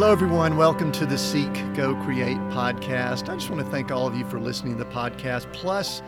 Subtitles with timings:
[0.00, 0.56] Hello, everyone.
[0.56, 3.28] Welcome to the Seek, Go, Create podcast.
[3.28, 5.52] I just want to thank all of you for listening to the podcast.
[5.52, 6.00] Plus,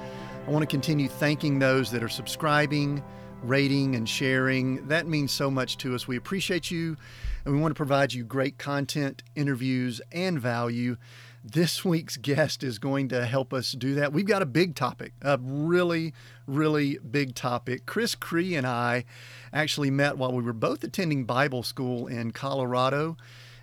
[0.46, 3.04] I want to continue thanking those that are subscribing,
[3.42, 4.88] rating, and sharing.
[4.88, 6.08] That means so much to us.
[6.08, 6.96] We appreciate you,
[7.44, 10.96] and we want to provide you great content, interviews, and value.
[11.44, 14.14] This week's guest is going to help us do that.
[14.14, 16.14] We've got a big topic, a really,
[16.46, 17.84] really big topic.
[17.84, 19.04] Chris Cree and I
[19.52, 23.18] actually met while we were both attending Bible school in Colorado.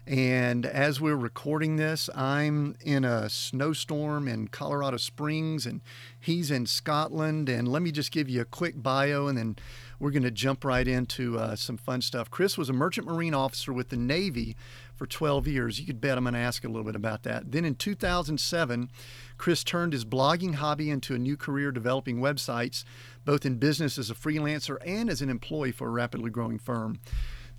[0.10, 5.82] And as we're recording this, I'm in a snowstorm in Colorado Springs and
[6.20, 7.48] he's in Scotland.
[7.48, 9.58] And let me just give you a quick bio and then
[10.00, 12.32] we're going to jump right into uh, some fun stuff.
[12.32, 14.56] Chris was a merchant marine officer with the Navy
[14.96, 15.80] for 12 years.
[15.80, 17.52] You could bet I'm going to ask a little bit about that.
[17.52, 18.90] Then in 2007,
[19.38, 22.84] Chris turned his blogging hobby into a new career developing websites,
[23.26, 26.98] both in business as a freelancer and as an employee for a rapidly growing firm.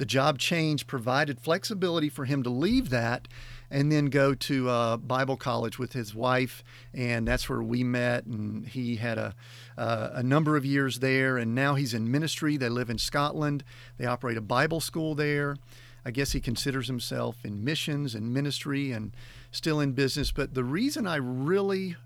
[0.01, 3.29] The job change provided flexibility for him to leave that
[3.71, 8.25] and then go to uh, Bible college with his wife, and that's where we met.
[8.25, 9.35] And he had a
[9.77, 12.57] uh, a number of years there, and now he's in ministry.
[12.57, 13.63] They live in Scotland.
[13.99, 15.59] They operate a Bible school there.
[16.03, 19.15] I guess he considers himself in missions and ministry and
[19.51, 20.33] still in business.
[20.33, 21.97] But the reason I really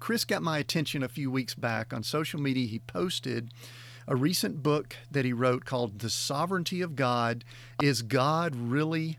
[0.00, 2.66] Chris got my attention a few weeks back on social media.
[2.66, 3.52] He posted
[4.06, 7.44] a recent book that he wrote called The Sovereignty of God
[7.80, 9.18] Is God Really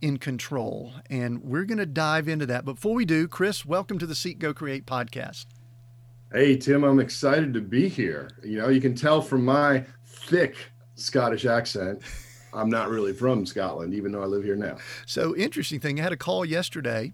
[0.00, 0.92] in Control?
[1.10, 2.64] And we're going to dive into that.
[2.64, 5.46] Before we do, Chris, welcome to the Seek Go Create podcast.
[6.32, 8.30] Hey, Tim, I'm excited to be here.
[8.42, 10.56] You know, you can tell from my thick
[10.94, 12.00] Scottish accent.
[12.54, 14.76] I'm not really from Scotland, even though I live here now.
[15.06, 15.98] So, interesting thing.
[15.98, 17.12] I had a call yesterday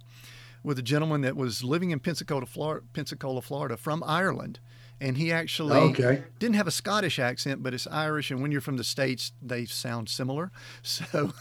[0.62, 4.58] with a gentleman that was living in Pensacola, Florida, Pensacola, Florida from Ireland
[5.00, 6.24] and he actually okay.
[6.38, 8.30] didn't have a Scottish accent, but it's Irish.
[8.30, 10.50] And when you're from the states, they sound similar.
[10.82, 11.32] So,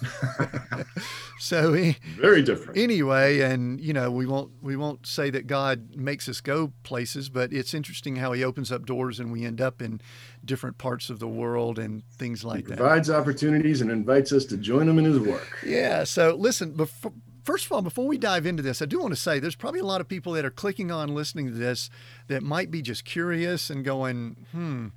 [1.40, 2.78] so he, very different.
[2.78, 7.30] Anyway, and you know, we won't we won't say that God makes us go places,
[7.30, 10.02] but it's interesting how He opens up doors and we end up in
[10.44, 12.84] different parts of the world and things like he provides that.
[12.84, 15.60] Provides opportunities and invites us to join Him in His work.
[15.66, 16.04] Yeah.
[16.04, 17.14] So listen, before
[17.48, 19.80] First of all, before we dive into this, I do want to say there's probably
[19.80, 21.90] a lot of people that are clicking on listening to this
[22.28, 24.88] that might be just curious and going, hmm,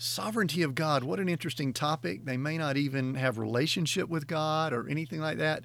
[0.00, 2.24] sovereignty of God, what an interesting topic.
[2.24, 5.62] They may not even have relationship with God or anything like that.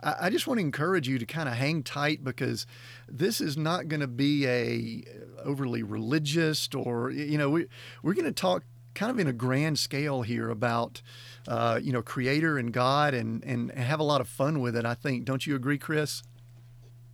[0.00, 2.68] I just want to encourage you to kind of hang tight because
[3.08, 5.02] this is not going to be a
[5.44, 7.66] overly religious or you know we
[8.04, 8.62] we're going to talk
[8.94, 11.02] kind of in a grand scale here about
[11.48, 14.84] uh, you know creator and God and and have a lot of fun with it.
[14.84, 15.24] I think.
[15.24, 16.22] Don't you agree, Chris?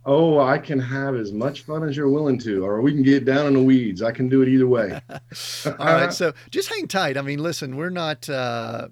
[0.05, 3.25] Oh, I can have as much fun as you're willing to, or we can get
[3.25, 4.01] down in the weeds.
[4.01, 5.01] I can do it either way.
[5.65, 7.17] all right, so just hang tight.
[7.17, 8.29] I mean, listen, we're not.
[8.29, 8.87] Uh,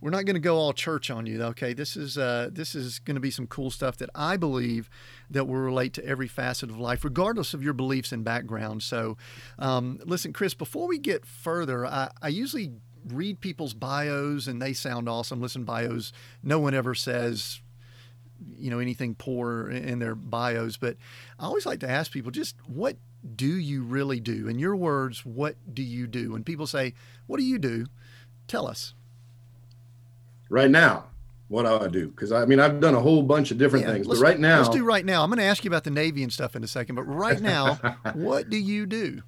[0.00, 1.72] we're not going to go all church on you, okay?
[1.72, 4.90] This is uh, this is going to be some cool stuff that I believe
[5.30, 8.82] that will relate to every facet of life, regardless of your beliefs and background.
[8.82, 9.16] So,
[9.58, 12.72] um, listen, Chris, before we get further, I, I usually
[13.08, 15.40] read people's bios and they sound awesome.
[15.40, 16.12] Listen, bios,
[16.42, 17.60] no one ever says
[18.58, 20.94] you know anything poor in their bios but
[21.38, 22.98] i always like to ask people just what
[23.34, 26.92] do you really do in your words what do you do when people say
[27.26, 27.86] what do you do
[28.46, 28.92] tell us
[30.50, 31.06] right now
[31.48, 32.08] what do I do?
[32.08, 34.58] Because I mean, I've done a whole bunch of different yeah, things, but right now,
[34.58, 35.22] let's do right now.
[35.22, 37.40] I'm going to ask you about the Navy and stuff in a second, but right
[37.40, 37.74] now,
[38.14, 39.22] what do you do?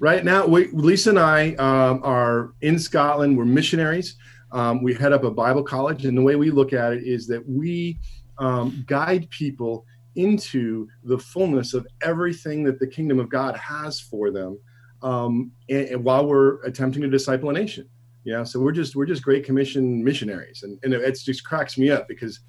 [0.00, 3.36] Right now, we, Lisa and I um, are in Scotland.
[3.36, 4.16] We're missionaries.
[4.52, 7.26] Um, we head up a Bible college, and the way we look at it is
[7.28, 7.98] that we
[8.38, 9.84] um, guide people
[10.16, 14.58] into the fullness of everything that the kingdom of God has for them,
[15.02, 17.88] um, and, and while we're attempting to disciple a nation
[18.24, 21.90] know so we're just we're just great commission missionaries and, and it just cracks me
[21.90, 22.40] up because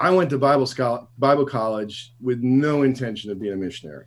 [0.00, 0.68] i went to bible
[1.18, 4.06] bible college with no intention of being a missionary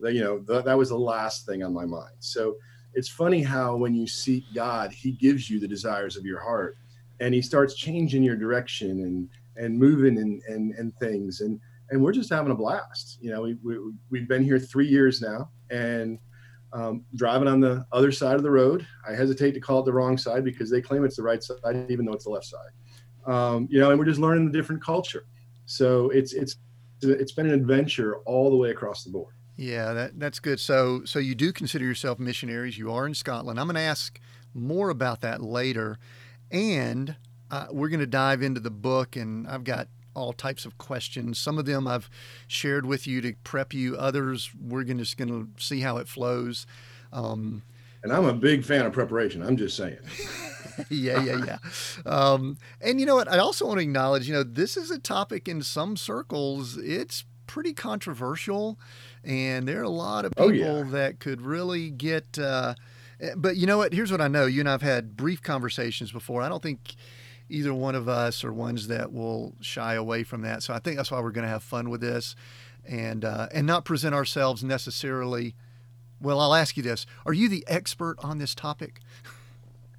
[0.00, 2.56] you know th- that was the last thing on my mind so
[2.94, 6.76] it's funny how when you seek god he gives you the desires of your heart
[7.20, 11.60] and he starts changing your direction and and moving and and, and things and
[11.90, 13.76] and we're just having a blast you know we, we,
[14.10, 16.18] we've been here three years now and
[16.72, 18.86] um, driving on the other side of the road.
[19.08, 21.86] I hesitate to call it the wrong side because they claim it's the right side,
[21.88, 22.70] even though it's the left side.
[23.26, 25.24] Um, you know, and we're just learning the different culture.
[25.66, 26.56] So it's it's
[27.02, 29.34] it's been an adventure all the way across the board.
[29.58, 30.60] Yeah, that that's good.
[30.60, 32.78] So so you do consider yourself missionaries.
[32.78, 33.58] You are in Scotland.
[33.58, 34.20] I'm going to ask
[34.54, 35.98] more about that later,
[36.52, 37.16] and
[37.50, 39.16] uh, we're going to dive into the book.
[39.16, 41.40] And I've got all types of questions.
[41.40, 42.08] Some of them I've
[42.46, 43.96] shared with you to prep you.
[43.96, 46.64] Others we're gonna, just going to see how it flows.
[47.12, 47.62] Um,
[48.04, 49.42] And I'm a big fan of preparation.
[49.42, 49.98] I'm just saying.
[50.88, 51.58] yeah, yeah, yeah.
[52.06, 53.26] Um, and you know what?
[53.26, 56.76] I also want to acknowledge, you know, this is a topic in some circles.
[56.76, 57.24] It's
[57.58, 58.78] pretty controversial,
[59.24, 60.82] and there are a lot of people oh, yeah.
[60.92, 62.38] that could really get.
[62.38, 62.72] Uh,
[63.20, 63.92] eh, but you know what?
[63.92, 64.46] Here's what I know.
[64.46, 66.40] You and I've had brief conversations before.
[66.40, 66.94] I don't think
[67.48, 70.62] either one of us are ones that will shy away from that.
[70.62, 72.36] So I think that's why we're going to have fun with this,
[72.88, 75.56] and uh, and not present ourselves necessarily.
[76.20, 79.00] Well, I'll ask you this: Are you the expert on this topic?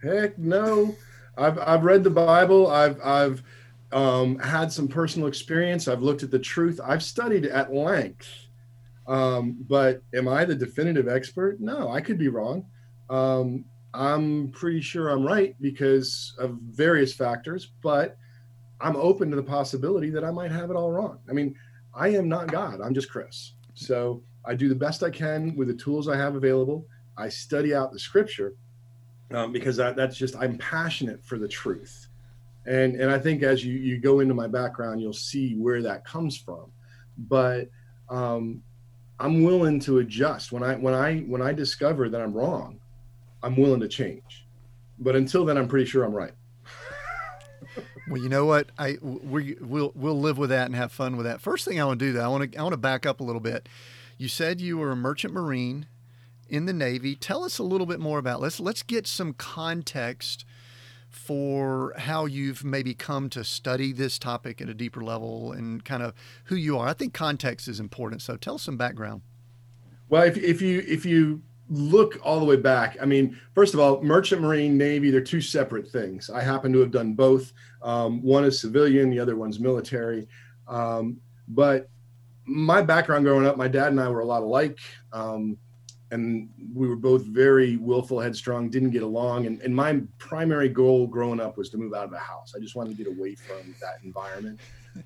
[0.02, 0.96] Heck no.
[1.38, 2.72] I've I've read the Bible.
[2.72, 3.44] I've I've
[3.92, 5.88] um, had some personal experience.
[5.88, 6.80] I've looked at the truth.
[6.84, 8.30] I've studied at length.
[9.08, 11.60] Um, but am I the definitive expert?
[11.60, 12.66] No, I could be wrong.
[13.10, 18.18] Um, I'm pretty sure I'm right because of various factors, but
[18.80, 21.20] I'm open to the possibility that I might have it all wrong.
[21.28, 21.56] I mean,
[21.94, 22.82] I am not God.
[22.82, 23.54] I'm just Chris.
[23.74, 26.86] So I do the best I can with the tools I have available.
[27.18, 28.54] I study out the scripture
[29.32, 32.09] um, because that, that's just I'm passionate for the truth,
[32.70, 36.06] and and I think as you you go into my background, you'll see where that
[36.06, 36.72] comes from,
[37.18, 37.68] but
[38.10, 38.62] um,
[39.20, 42.80] I'm willing to adjust when I when I when I discover that I'm wrong,
[43.42, 44.46] I'm willing to change,
[45.00, 46.34] but until then, I'm pretty sure I'm right.
[48.08, 48.72] Well, you know what?
[48.80, 51.42] I we we'll we'll live with that and have fun with that.
[51.42, 53.20] First thing I want to do though, I want to I want to back up
[53.20, 53.70] a little bit.
[54.18, 55.86] You said you were a merchant marine
[56.48, 57.16] in the Navy.
[57.16, 58.42] Tell us a little bit more about.
[58.42, 60.44] Let's let's get some context
[61.10, 66.04] for how you've maybe come to study this topic at a deeper level and kind
[66.04, 66.14] of
[66.46, 66.88] who you are.
[66.88, 68.22] I think context is important.
[68.22, 69.22] So tell us some background.
[70.08, 73.80] Well, if, if you if you look all the way back, I mean, first of
[73.80, 76.30] all, merchant marine, navy, they're two separate things.
[76.30, 77.54] I happen to have done both.
[77.82, 80.28] Um, one is civilian, the other one's military.
[80.68, 81.18] Um,
[81.48, 81.90] but
[82.46, 84.80] my background growing up, my dad and I were a lot alike.
[85.14, 85.58] Um,
[86.12, 89.46] and we were both very willful, headstrong, didn't get along.
[89.46, 92.54] And, and my primary goal growing up was to move out of the house.
[92.56, 94.60] I just wanted to get away from that environment.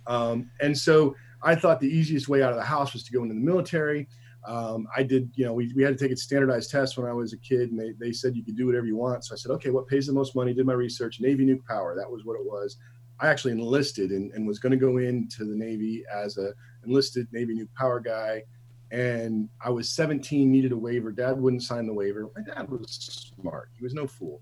[0.07, 3.23] Um, and so I thought the easiest way out of the house was to go
[3.23, 4.07] into the military.
[4.45, 7.13] Um, I did, you know, we, we had to take a standardized test when I
[7.13, 9.25] was a kid, and they, they said you could do whatever you want.
[9.25, 10.53] So I said, okay, what pays the most money?
[10.53, 11.95] Did my research, Navy nuke power.
[11.95, 12.77] That was what it was.
[13.19, 16.53] I actually enlisted and, and was going to go into the Navy as a
[16.85, 18.43] enlisted Navy nuke power guy
[18.93, 21.11] and I was 17, needed a waiver.
[21.11, 22.29] Dad wouldn't sign the waiver.
[22.35, 23.71] My dad was smart.
[23.75, 24.39] He was no fool.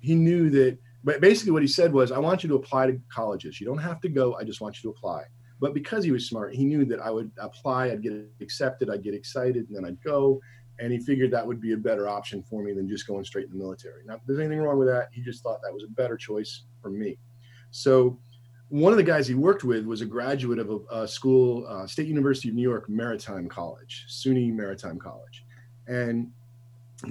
[0.00, 3.00] He knew that, but basically what he said was, I want you to apply to
[3.10, 3.58] colleges.
[3.58, 4.34] You don't have to go.
[4.34, 5.22] I just want you to apply.
[5.60, 8.12] But because he was smart, he knew that I would apply, I'd get
[8.42, 10.40] accepted, I'd get excited, and then I'd go.
[10.78, 13.46] And he figured that would be a better option for me than just going straight
[13.46, 14.02] in the military.
[14.04, 15.08] Now, if there's anything wrong with that.
[15.10, 17.18] He just thought that was a better choice for me.
[17.70, 18.20] So
[18.68, 21.86] one of the guys he worked with was a graduate of a, a school, uh,
[21.86, 25.44] State University of New York Maritime College, SUNY Maritime College.
[25.86, 26.32] And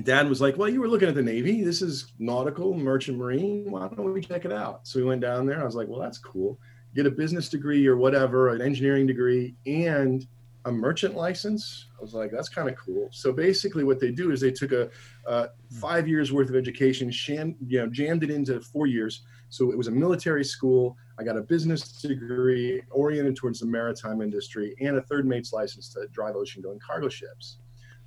[0.04, 1.64] dad was like, Well, you were looking at the Navy.
[1.64, 3.72] This is nautical, merchant marine.
[3.72, 4.88] Why don't we check it out?
[4.88, 5.62] So we went down there.
[5.62, 6.60] I was like, Well, that's cool.
[6.94, 10.26] Get a business degree or whatever, an engineering degree, and
[10.66, 11.88] a merchant license.
[11.98, 13.10] I was like, that's kind of cool.
[13.12, 14.90] So basically, what they do is they took a,
[15.28, 15.50] a
[15.80, 19.22] five years worth of education, sham, you know, jammed it into four years.
[19.50, 20.98] So it was a military school.
[21.20, 25.90] I got a business degree oriented towards the maritime industry and a third mate's license
[25.94, 27.60] to drive ocean going cargo ships.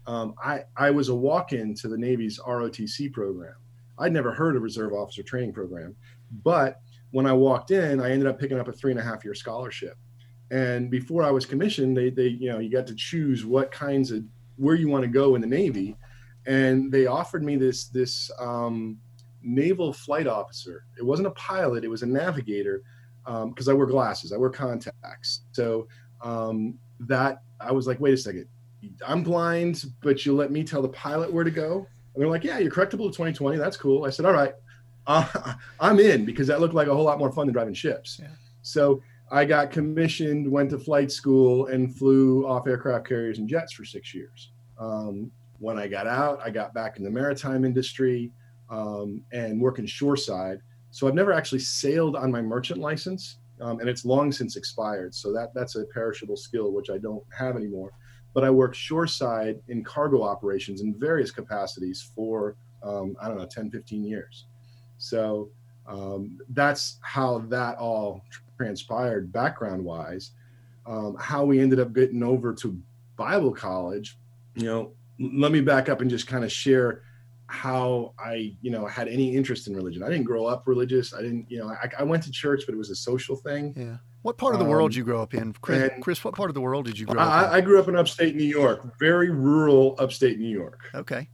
[0.06, 3.54] Um, I, I was a walk in to the Navy's ROTC program.
[3.98, 5.94] I'd never heard of Reserve Officer Training Program,
[6.44, 6.80] but
[7.10, 9.34] when I walked in, I ended up picking up a three and a half year
[9.34, 9.96] scholarship.
[10.50, 14.10] And before I was commissioned, they, they, you know, you got to choose what kinds
[14.10, 14.24] of
[14.56, 15.96] where you want to go in the Navy,
[16.46, 18.98] and they offered me this this um,
[19.42, 20.84] naval flight officer.
[20.98, 22.82] It wasn't a pilot; it was a navigator
[23.24, 25.42] because um, I wear glasses, I wear contacts.
[25.52, 25.86] So
[26.22, 28.46] um, that I was like, wait a second,
[29.06, 31.86] I'm blind, but you let me tell the pilot where to go.
[32.14, 33.58] And they're like, yeah, you're correctable to 2020.
[33.58, 34.04] That's cool.
[34.04, 34.54] I said, all right,
[35.06, 38.18] uh, I'm in because that looked like a whole lot more fun than driving ships.
[38.20, 38.28] Yeah.
[38.62, 43.72] So I got commissioned, went to flight school, and flew off aircraft carriers and jets
[43.72, 44.50] for six years.
[44.78, 48.30] Um, when I got out, I got back in the maritime industry
[48.70, 50.60] um, and working shoreside.
[50.90, 55.14] So I've never actually sailed on my merchant license, um, and it's long since expired.
[55.14, 57.92] So that that's a perishable skill which I don't have anymore.
[58.34, 63.46] But I worked shoreside in cargo operations in various capacities for um, I don't know
[63.46, 64.46] 10, 15 years.
[64.98, 65.50] So
[65.86, 68.22] um, that's how that all
[68.56, 70.32] transpired background wise.
[70.86, 72.80] Um, how we ended up getting over to
[73.16, 74.18] Bible college,
[74.54, 77.02] you know, let me back up and just kind of share
[77.50, 80.02] how I, you know, had any interest in religion.
[80.02, 81.14] I didn't grow up religious.
[81.14, 83.74] I didn't, you know, I, I went to church, but it was a social thing.
[83.76, 83.96] Yeah.
[84.22, 85.90] What part of the um, world did you grow up in, Chris?
[86.02, 87.54] Chris, what part of the world did you grow up I, in?
[87.54, 90.80] I grew up in upstate New York, very rural upstate New York.
[90.94, 91.28] Okay.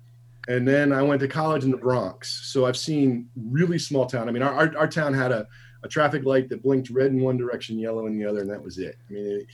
[0.49, 2.51] and then I went to college in the Bronx.
[2.53, 4.29] So I've seen really small town.
[4.29, 5.47] I mean, our, our, our town had a,
[5.83, 8.63] a traffic light that blinked red in one direction, yellow in the other, and that
[8.63, 8.97] was it.
[9.09, 9.47] I mean, it,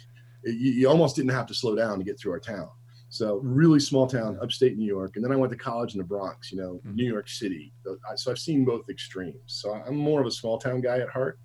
[0.43, 2.69] it, you almost didn't have to slow down to get through our town.
[3.11, 6.05] So really small town, upstate New York, and then I went to college in the
[6.05, 6.53] Bronx.
[6.53, 6.95] You know, mm-hmm.
[6.95, 7.73] New York City.
[8.17, 9.37] So I've seen both extremes.
[9.47, 11.39] So I'm more of a small town guy at heart.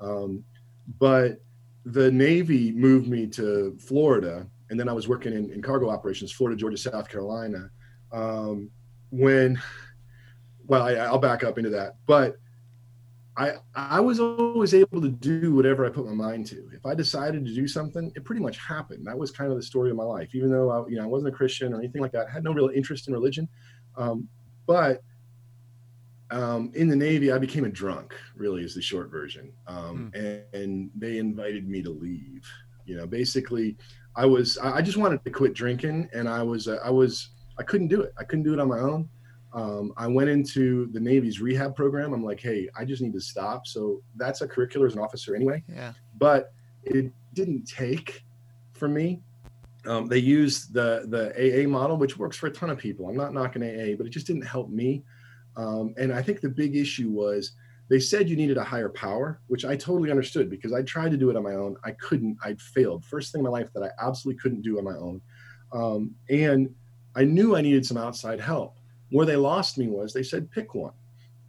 [0.00, 0.42] Um,
[0.98, 1.42] but
[1.84, 6.32] the Navy moved me to Florida, and then I was working in, in cargo operations,
[6.32, 7.68] Florida, Georgia, South Carolina.
[8.10, 8.70] Um,
[9.10, 9.60] when,
[10.64, 12.36] well, I, I'll back up into that, but
[13.36, 16.68] I I was always able to do whatever I put my mind to.
[16.74, 19.06] If I decided to do something, it pretty much happened.
[19.06, 20.34] That was kind of the story of my life.
[20.34, 22.44] Even though I, you know I wasn't a Christian or anything like that, I had
[22.44, 23.48] no real interest in religion.
[23.96, 24.28] Um,
[24.66, 25.02] but
[26.30, 28.14] um, in the Navy, I became a drunk.
[28.36, 29.52] Really, is the short version.
[29.66, 30.44] Um, mm.
[30.52, 32.46] and, and, they invited me to leave.
[32.84, 33.76] You know, basically,
[34.14, 37.62] I was I just wanted to quit drinking, and I was uh, I was I
[37.62, 38.12] couldn't do it.
[38.18, 39.08] I couldn't do it on my own
[39.54, 42.12] um, I went into the Navy's rehab program.
[42.12, 43.66] I'm like, hey, I just need to stop.
[43.66, 45.62] So that's a curricular as an officer anyway.
[45.68, 45.92] Yeah.
[46.18, 46.52] But
[46.84, 48.24] it didn't take
[48.72, 49.20] for me.
[49.86, 53.08] Um, they used the the AA model, which works for a ton of people.
[53.08, 55.02] I'm not knocking AA, but it just didn't help me.
[55.56, 57.52] Um, and I think the big issue was
[57.88, 61.16] they said you needed a higher power, which I totally understood because I tried to
[61.16, 61.76] do it on my own.
[61.84, 62.38] I couldn't.
[62.44, 63.04] I'd failed.
[63.04, 65.20] First thing in my life that I absolutely couldn't do on my own.
[65.72, 66.74] Um, and
[67.14, 68.76] I knew I needed some outside help.
[69.12, 70.94] Where they lost me was they said, pick one.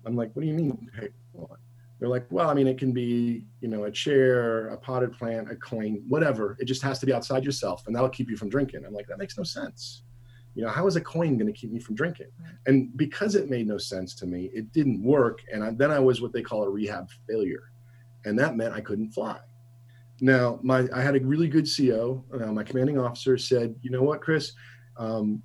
[0.05, 1.58] I'm like, what do you mean pick one?
[2.00, 5.50] They're like, well, I mean, it can be, you know, a chair, a potted plant,
[5.50, 6.58] a coin, whatever.
[6.60, 8.84] It just has to be outside yourself and that'll keep you from drinking.
[8.86, 10.03] I'm like, that makes no sense.
[10.55, 12.27] You know, how is a coin going to keep me from drinking?
[12.67, 15.39] And because it made no sense to me, it didn't work.
[15.51, 17.72] And I, then I was what they call a rehab failure.
[18.25, 19.39] And that meant I couldn't fly.
[20.22, 22.24] Now, my I had a really good CO.
[22.34, 24.53] Uh, my commanding officer said, you know what, Chris,
[24.98, 25.41] um,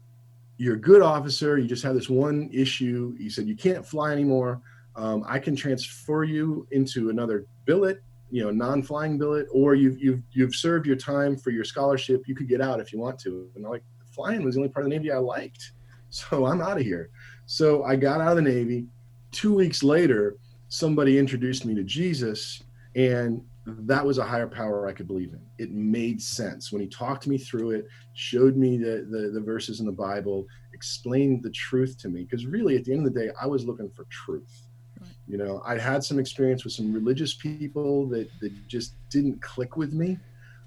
[0.59, 1.57] you're a good officer.
[1.57, 3.17] You just have this one issue.
[3.17, 4.61] He said you can't fly anymore.
[4.97, 10.21] Um, I can transfer you into another billet, you know, non-flying billet, or you've you've
[10.33, 12.25] you've served your time for your scholarship.
[12.27, 13.49] You could get out if you want to.
[13.55, 15.73] And I'm like, flying was the only part of the Navy I liked,
[16.11, 17.11] so I'm out of here.
[17.47, 18.87] So I got out of the Navy.
[19.31, 20.37] Two weeks later,
[20.69, 22.65] somebody introduced me to Jesus,
[22.97, 23.41] and
[23.81, 25.41] that was a higher power I could believe in.
[25.59, 29.81] It made sense when he talked me through it, showed me the the, the verses
[29.81, 32.25] in the Bible, explained the truth to me.
[32.25, 34.63] Because really, at the end of the day, I was looking for truth.
[35.01, 35.11] Right.
[35.27, 39.77] You know, I had some experience with some religious people that that just didn't click
[39.77, 40.19] with me.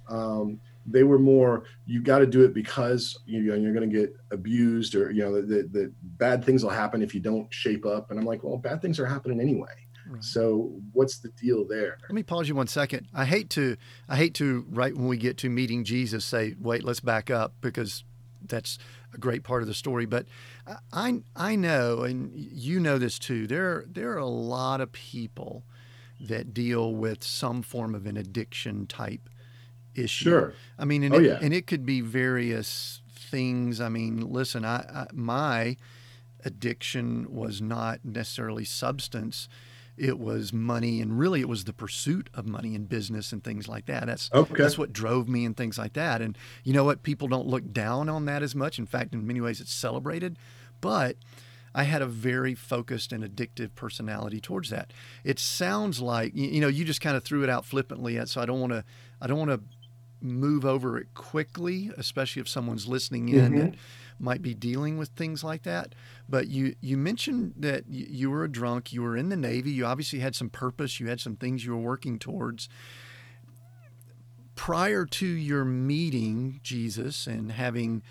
[0.09, 3.95] Um, they were more you got to do it because you know you're going to
[3.95, 7.85] get abused or you know the, the bad things will happen if you don't shape
[7.85, 9.67] up and i'm like well bad things are happening anyway
[10.11, 10.23] Right.
[10.23, 11.97] So what's the deal there?
[12.01, 13.07] Let me pause you one second.
[13.13, 13.77] I hate to
[14.09, 17.53] I hate to right when we get to meeting Jesus say, wait, let's back up
[17.61, 18.03] because
[18.45, 18.77] that's
[19.13, 20.05] a great part of the story.
[20.05, 20.25] But
[20.91, 23.47] I I know, and you know this too.
[23.47, 25.63] There there are a lot of people
[26.19, 29.29] that deal with some form of an addiction type
[29.95, 30.29] issue.
[30.29, 30.53] Sure.
[30.77, 31.39] I mean, and, oh, it, yeah.
[31.41, 33.79] and it could be various things.
[33.79, 35.77] I mean, listen, I, I my
[36.43, 39.47] addiction was not necessarily substance
[39.97, 43.67] it was money and really it was the pursuit of money and business and things
[43.67, 44.05] like that.
[44.07, 44.53] That's okay.
[44.57, 46.21] that's what drove me and things like that.
[46.21, 47.03] And you know what?
[47.03, 48.79] People don't look down on that as much.
[48.79, 50.37] In fact in many ways it's celebrated.
[50.79, 51.17] But
[51.73, 54.91] I had a very focused and addictive personality towards that.
[55.23, 58.45] It sounds like you know you just kind of threw it out flippantly, so I
[58.45, 58.83] don't want to
[59.21, 59.61] I don't want to
[60.19, 63.53] move over it quickly, especially if someone's listening in.
[63.53, 63.75] Mm-hmm
[64.21, 65.95] might be dealing with things like that.
[66.29, 68.93] But you you mentioned that you were a drunk.
[68.93, 69.71] You were in the Navy.
[69.71, 70.99] You obviously had some purpose.
[70.99, 72.69] You had some things you were working towards.
[74.55, 78.03] Prior to your meeting Jesus and having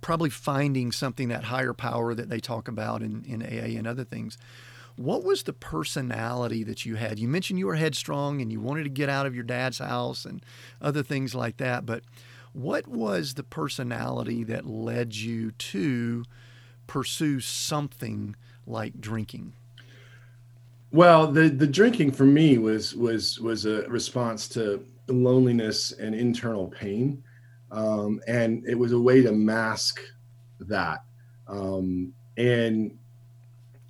[0.00, 4.04] probably finding something that higher power that they talk about in, in AA and other
[4.04, 4.38] things.
[4.96, 7.18] What was the personality that you had?
[7.18, 10.24] You mentioned you were headstrong and you wanted to get out of your dad's house
[10.24, 10.44] and
[10.80, 12.02] other things like that, but
[12.52, 16.24] what was the personality that led you to
[16.86, 18.34] pursue something
[18.66, 19.52] like drinking?
[20.92, 26.66] Well, the the drinking for me was was was a response to loneliness and internal
[26.66, 27.22] pain,
[27.70, 30.00] um, and it was a way to mask
[30.60, 31.04] that.
[31.46, 32.96] Um, and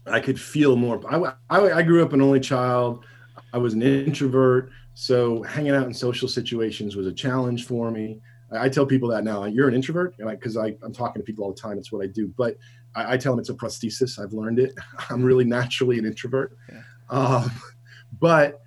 [0.07, 1.01] I could feel more.
[1.09, 3.05] I, I, I grew up an only child.
[3.53, 8.21] I was an introvert, so hanging out in social situations was a challenge for me.
[8.53, 9.45] I tell people that now.
[9.45, 11.79] You're an introvert, and because I, I'm talking to people all the time.
[11.79, 12.33] It's what I do.
[12.37, 12.57] But
[12.95, 14.19] I, I, tell them it's a prosthesis.
[14.19, 14.75] I've learned it.
[15.11, 16.57] I'm really naturally an introvert.
[16.69, 16.83] Yeah.
[17.11, 17.51] Um,
[18.21, 18.63] but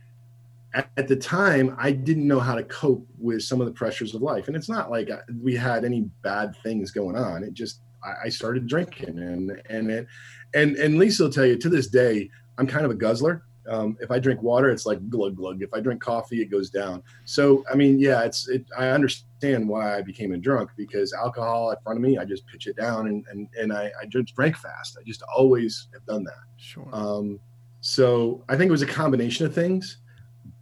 [0.73, 4.15] at, at, the time, I didn't know how to cope with some of the pressures
[4.15, 4.47] of life.
[4.47, 7.43] And it's not like uh, we had any bad things going on.
[7.43, 10.07] It just I, I started drinking, and and it,
[10.53, 13.43] and and Lisa will tell you to this day, I'm kind of a guzzler.
[13.67, 15.61] Um, if I drink water, it's like glug glug.
[15.61, 17.01] If I drink coffee, it goes down.
[17.25, 18.65] So I mean, yeah, it's it.
[18.77, 22.45] I understand why I became a drunk because alcohol in front of me, I just
[22.47, 24.97] pitch it down, and and and I, I just drank fast.
[24.99, 26.43] I just always have done that.
[26.57, 26.87] Sure.
[26.91, 27.39] Um,
[27.81, 29.97] so I think it was a combination of things.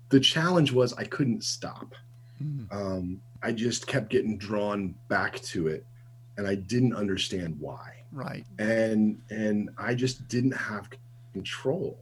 [0.09, 1.95] The challenge was I couldn't stop.
[2.43, 2.73] Mm.
[2.73, 5.85] Um, I just kept getting drawn back to it,
[6.37, 8.03] and I didn't understand why.
[8.11, 8.45] Right.
[8.59, 10.89] And and I just didn't have
[11.33, 11.97] control,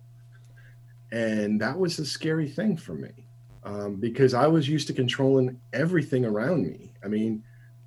[1.11, 3.27] and that was a scary thing for me
[3.63, 6.93] um, because I was used to controlling everything around me.
[7.03, 7.43] I mean,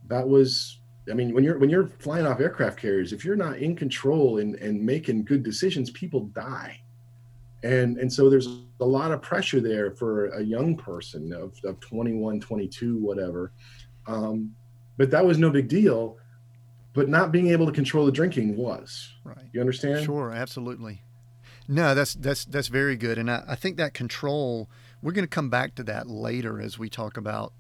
[0.09, 0.79] that was
[1.11, 4.39] I mean, when you're when you're flying off aircraft carriers, if you're not in control
[4.39, 6.81] and, and making good decisions, people die.
[7.65, 8.49] And and so there's
[8.81, 13.53] a lot of pressure there for a young person of, of 21 22 whatever.
[14.07, 14.55] Um,
[14.97, 16.19] but that was no big deal
[16.95, 19.15] but not being able to control the drinking was.
[19.25, 19.47] Right.
[19.53, 20.05] You understand?
[20.05, 21.03] Sure absolutely
[21.69, 24.69] no that's that's that's very good and i, I think that control
[25.01, 27.53] we're going to come back to that later as we talk about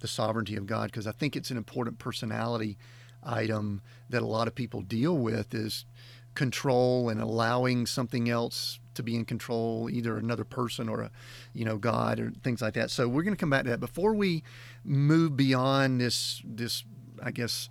[0.00, 2.78] the sovereignty of god because i think it's an important personality
[3.22, 5.84] item that a lot of people deal with is
[6.34, 11.10] control and allowing something else to be in control, either another person or a,
[11.52, 12.90] you know, God or things like that.
[12.90, 14.42] So we're going to come back to that before we
[14.84, 16.84] move beyond this this
[17.22, 17.68] I guess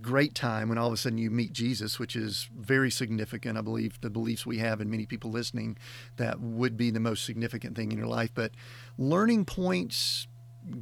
[0.00, 3.58] great time when all of a sudden you meet Jesus, which is very significant.
[3.58, 5.76] I believe the beliefs we have and many people listening
[6.16, 8.30] that would be the most significant thing in your life.
[8.34, 8.52] But
[8.98, 10.26] learning points,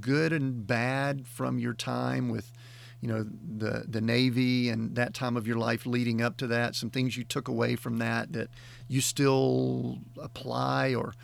[0.00, 2.52] good and bad, from your time with
[3.00, 6.74] you know the the Navy and that time of your life leading up to that,
[6.74, 8.48] some things you took away from that that
[8.88, 11.14] you still apply, or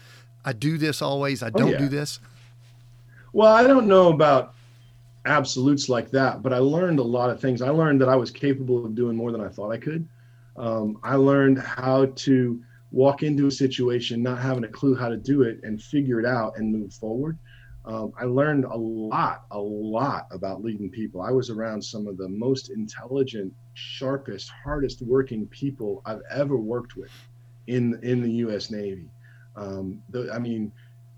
[0.45, 1.79] I do this always, I oh, don't oh, yeah.
[1.79, 2.21] do this.
[3.33, 4.55] Well, I don't know about
[5.27, 7.63] absolutes like that, but I learned a lot of things.
[7.63, 10.09] I learned that I was capable of doing more than I thought I could.
[10.57, 15.17] Um, I learned how to walk into a situation not having a clue how to
[15.17, 17.37] do it and figure it out and move forward
[17.87, 21.21] um, I learned a lot, a lot about leading people.
[21.21, 26.97] I was around some of the most intelligent, sharpest, hardest working people I've ever worked
[26.97, 27.11] with
[27.67, 28.71] in in the U.S.
[28.71, 29.11] Navy.
[29.57, 30.73] Um, the, I mean,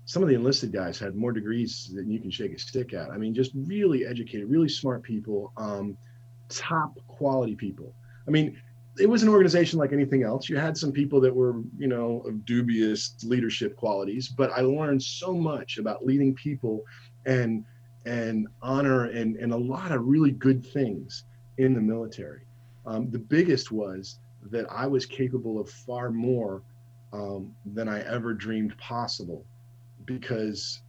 [0.07, 3.11] some of the enlisted guys had more degrees than you can shake a stick at.
[3.11, 5.97] I mean, just really educated, really smart people, um,
[6.47, 7.93] top quality people.
[8.25, 8.57] I mean,
[8.97, 10.47] it was an organization like anything else.
[10.47, 15.03] You had some people that were, you know, of dubious leadership qualities, but I learned
[15.03, 16.85] so much about leading people
[17.25, 17.65] and
[18.05, 21.25] and honor and and a lot of really good things
[21.57, 22.43] in the military.
[22.85, 24.19] Um, the biggest was
[24.51, 26.61] that I was capable of far more
[27.11, 29.43] um, than I ever dreamed possible,
[30.07, 30.81] because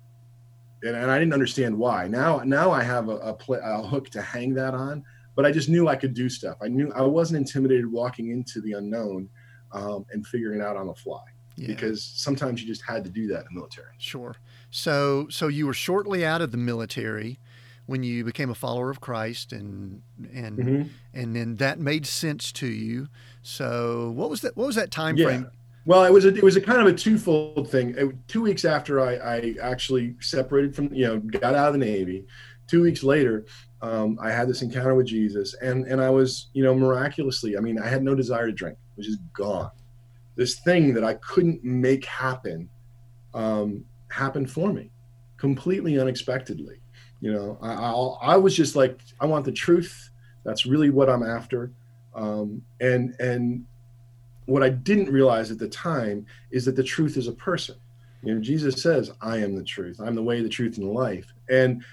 [0.83, 2.09] and, and I didn't understand why.
[2.09, 5.04] Now now I have a, a, play, a hook to hang that on
[5.38, 6.57] but I just knew I could do stuff.
[6.61, 9.28] I knew I wasn't intimidated walking into the unknown
[9.70, 11.22] um, and figuring it out on the fly.
[11.54, 11.68] Yeah.
[11.68, 13.94] Because sometimes you just had to do that in the military.
[13.98, 14.35] Sure.
[14.72, 17.38] So, so you were shortly out of the military
[17.87, 20.02] when you became a follower of Christ, and
[20.35, 20.88] and mm-hmm.
[21.14, 23.07] and then that made sense to you.
[23.40, 24.57] So, what was that?
[24.57, 25.24] What was that time yeah.
[25.24, 25.50] frame?
[25.88, 27.94] Well, it was a, it was a kind of a twofold thing.
[27.96, 31.79] It, two weeks after I, I actually separated from you know got out of the
[31.79, 32.27] Navy,
[32.66, 33.46] two weeks later,
[33.81, 37.61] um, I had this encounter with Jesus, and and I was, you know, miraculously, I
[37.61, 39.70] mean, I had no desire to drink, it was just gone.
[40.37, 42.68] This thing that I couldn't make happen
[43.33, 44.90] um, happened for me,
[45.38, 46.83] completely unexpectedly.
[47.22, 50.11] You know, I, I, I was just like, I want the truth.
[50.44, 51.72] That's really what I'm after.
[52.14, 53.64] Um, and and
[54.48, 57.76] what I didn't realize at the time is that the truth is a person.
[58.22, 60.00] You know, Jesus says, "I am the truth.
[60.00, 61.84] I'm the way, the truth, and the life." And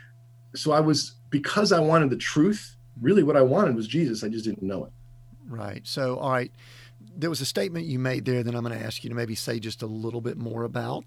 [0.55, 2.77] so I was because I wanted the truth.
[3.01, 4.23] Really, what I wanted was Jesus.
[4.23, 4.91] I just didn't know it.
[5.47, 5.85] Right.
[5.85, 6.51] So, all right.
[7.17, 9.35] There was a statement you made there that I'm going to ask you to maybe
[9.35, 11.05] say just a little bit more about.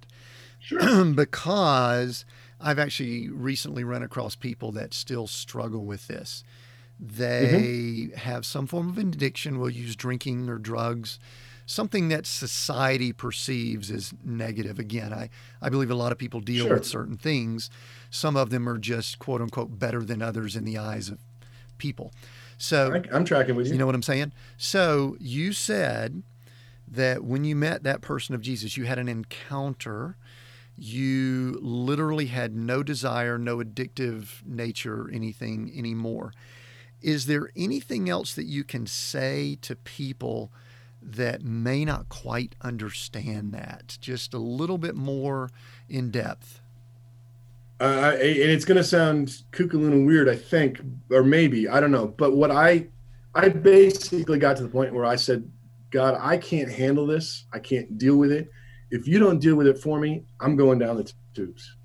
[0.58, 1.04] Sure.
[1.14, 2.24] because
[2.60, 6.44] I've actually recently run across people that still struggle with this.
[6.98, 8.16] They mm-hmm.
[8.16, 11.18] have some form of addiction, will use drinking or drugs
[11.68, 14.78] something that society perceives as negative.
[14.78, 15.28] Again, I,
[15.60, 16.76] I believe a lot of people deal sure.
[16.76, 17.70] with certain things.
[18.10, 21.18] Some of them are just quote unquote better than others in the eyes of
[21.76, 22.10] people.
[22.56, 23.74] So I, I'm tracking with you.
[23.74, 24.32] You know what I'm saying?
[24.56, 26.22] So you said
[26.90, 30.16] that when you met that person of Jesus, you had an encounter.
[30.76, 36.32] You literally had no desire, no addictive nature, anything anymore.
[37.00, 40.50] Is there anything else that you can say to people
[41.00, 45.50] that may not quite understand that, just a little bit more
[45.88, 46.60] in depth?
[47.80, 50.80] Uh, and it's going to sound kookaloo and weird, I think,
[51.10, 52.08] or maybe I don't know.
[52.08, 52.88] But what I
[53.34, 55.48] I basically got to the point where I said,
[55.90, 57.44] God, I can't handle this.
[57.52, 58.50] I can't deal with it.
[58.90, 61.76] If you don't deal with it for me, I'm going down the tubes.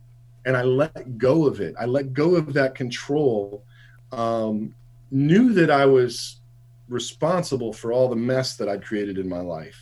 [0.46, 1.76] And I let go of it.
[1.80, 3.64] I let go of that control.
[4.12, 4.74] Um,
[5.14, 6.42] knew that I was
[6.90, 9.78] responsible for all the mess that I'd created in my life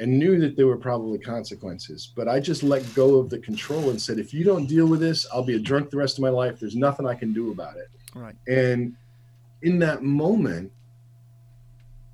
[0.00, 2.12] and knew that there were probably consequences.
[2.16, 5.00] But I just let go of the control and said, if you don't deal with
[5.00, 6.58] this, I'll be a drunk the rest of my life.
[6.58, 7.88] There's nothing I can do about it.
[8.14, 8.34] Right.
[8.48, 8.96] And
[9.62, 10.72] in that moment,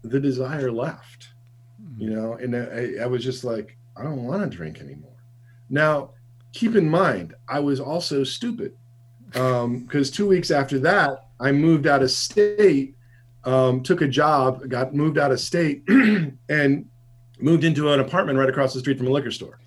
[0.02, 1.28] the desire left,
[1.82, 2.02] Mm-hmm.
[2.02, 5.16] you know, and I, I was just like, I don't want to drink anymore.
[5.70, 6.10] Now,
[6.52, 8.74] keep in mind, I was also stupid
[9.32, 12.94] because um, two weeks after that, I moved out of state,
[13.44, 16.86] um, took a job, got moved out of state, and
[17.38, 19.58] moved into an apartment right across the street from a liquor store.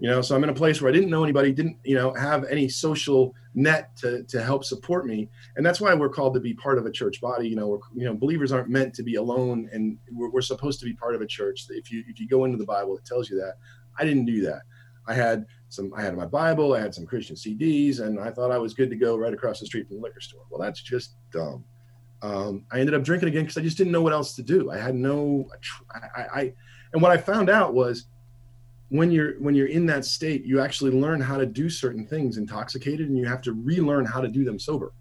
[0.00, 2.14] You know so i'm in a place where i didn't know anybody didn't you know
[2.14, 5.28] have any social net to, to help support me.
[5.56, 7.48] And that's why we're called to be part of a church body.
[7.48, 10.78] You know we're, you know believers aren't meant to be alone and we're, we're supposed
[10.80, 11.66] to be part of a church.
[11.70, 13.54] If you if you go into the bible it tells you that.
[13.98, 14.62] I didn't do that.
[15.08, 18.50] I had some i had my bible i had some christian cds and i thought
[18.50, 20.42] i was good to go right across the street from the liquor store.
[20.50, 21.64] Well that's just dumb.
[22.22, 24.70] Um, i ended up drinking again because i just didn't know what else to do.
[24.70, 25.48] I had no
[26.16, 26.52] I, I
[26.92, 28.06] and what i found out was
[28.88, 32.38] when you're when you're in that state you actually learn how to do certain things
[32.38, 34.92] intoxicated and you have to relearn how to do them sober.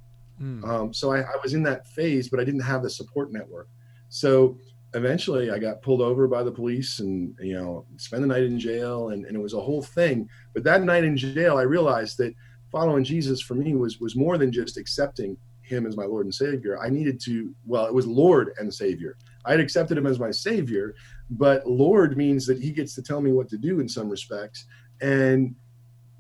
[0.42, 0.64] Mm.
[0.70, 3.70] um, so I, I, was in that phase but i didn't have the support network.
[4.10, 4.58] So
[4.94, 8.60] eventually i got pulled over by the police and you know spend the night in
[8.60, 12.18] jail and, and it was a whole thing but that night in jail i realized
[12.18, 12.34] that
[12.72, 16.34] following jesus for me was was more than just accepting him as my lord and
[16.34, 20.20] savior i needed to well it was lord and savior i had accepted him as
[20.20, 20.96] my savior
[21.30, 24.66] but Lord means that He gets to tell me what to do in some respects.
[25.02, 25.56] And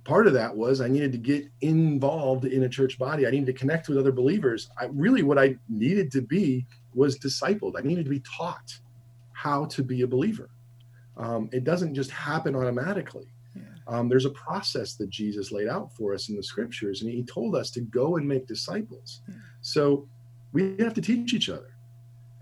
[0.04, 3.26] part of that was I needed to get involved in a church body.
[3.26, 4.70] I needed to connect with other believers.
[4.80, 6.66] I really what I needed to be
[6.98, 7.74] was discipled.
[7.78, 8.74] I needed to be taught
[9.34, 10.50] how to be a believer.
[11.16, 13.28] Um, it doesn't just happen automatically.
[13.56, 13.62] Yeah.
[13.88, 17.24] Um, there's a process that Jesus laid out for us in the scriptures, and He
[17.24, 19.22] told us to go and make disciples.
[19.28, 19.36] Yeah.
[19.62, 20.08] So
[20.54, 21.72] we have to teach each other.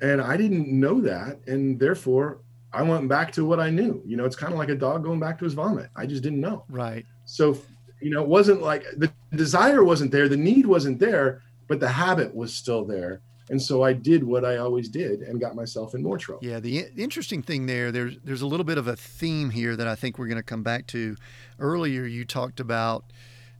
[0.01, 2.41] And I didn't know that, and therefore
[2.73, 4.01] I went back to what I knew.
[4.05, 5.89] You know, it's kind of like a dog going back to his vomit.
[5.95, 6.65] I just didn't know.
[6.69, 7.05] Right.
[7.25, 7.57] So,
[8.01, 11.87] you know, it wasn't like the desire wasn't there, the need wasn't there, but the
[11.87, 13.21] habit was still there.
[13.49, 16.43] And so I did what I always did and got myself in more trouble.
[16.43, 19.87] Yeah, the interesting thing there, there's there's a little bit of a theme here that
[19.87, 21.15] I think we're going to come back to.
[21.59, 23.05] Earlier, you talked about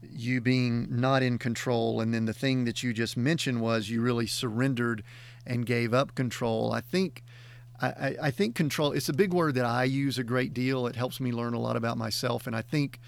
[0.02, 4.00] you being not in control, and then the thing that you just mentioned was you
[4.00, 5.02] really surrendered
[5.46, 6.72] and gave up control.
[6.72, 7.22] I think
[7.80, 10.86] I, I think control, it's a big word that I use a great deal.
[10.86, 12.46] It helps me learn a lot about myself.
[12.46, 13.00] And I think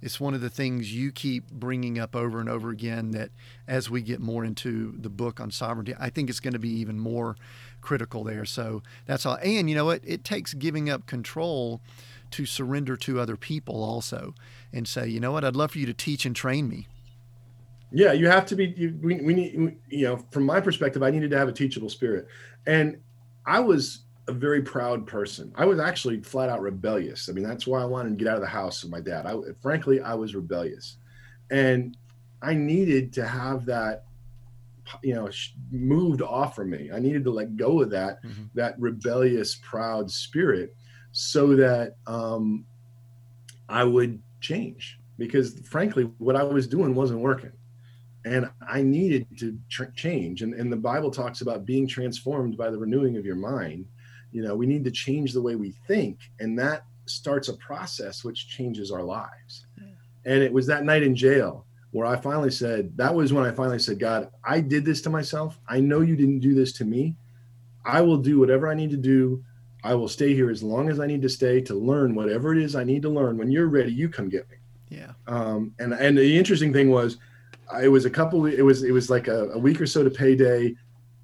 [0.00, 3.30] it's one of the things you keep bringing up over and over again that
[3.66, 6.70] as we get more into the book on sovereignty, I think it's going to be
[6.70, 7.36] even more
[7.80, 8.44] critical there.
[8.44, 9.38] So that's all.
[9.42, 10.00] And you know what?
[10.04, 11.80] It takes giving up control
[12.32, 14.34] to surrender to other people also
[14.72, 15.44] and say, you know what?
[15.44, 16.86] I'd love for you to teach and train me.
[17.90, 18.74] Yeah, you have to be.
[18.76, 21.88] You, we, we need, you know, from my perspective, I needed to have a teachable
[21.88, 22.26] spirit.
[22.66, 22.98] And
[23.46, 25.52] I was a very proud person.
[25.56, 27.28] I was actually flat out rebellious.
[27.28, 29.26] I mean, that's why I wanted to get out of the house with my dad.
[29.26, 30.98] I, frankly, I was rebellious,
[31.50, 31.96] and
[32.42, 34.04] I needed to have that,
[35.02, 35.28] you know,
[35.70, 36.90] moved off from me.
[36.92, 38.44] I needed to let go of that, mm-hmm.
[38.54, 40.76] that rebellious, proud spirit,
[41.12, 42.64] so that um,
[43.68, 44.98] I would change.
[45.16, 47.50] Because frankly, what I was doing wasn't working
[48.24, 50.42] and I needed to tr- change.
[50.42, 53.86] And, and the Bible talks about being transformed by the renewing of your mind
[54.32, 58.24] you know we need to change the way we think and that starts a process
[58.24, 59.66] which changes our lives.
[60.24, 63.50] And it was that night in jail where i finally said that was when i
[63.50, 65.58] finally said god i did this to myself.
[65.68, 67.16] I know you didn't do this to me.
[67.84, 69.42] I will do whatever i need to do.
[69.82, 72.62] I will stay here as long as i need to stay to learn whatever it
[72.62, 73.38] is i need to learn.
[73.38, 74.56] When you're ready you come get me.
[74.90, 75.12] Yeah.
[75.26, 77.16] Um, and and the interesting thing was
[77.82, 80.10] it was a couple it was it was like a, a week or so to
[80.10, 80.74] payday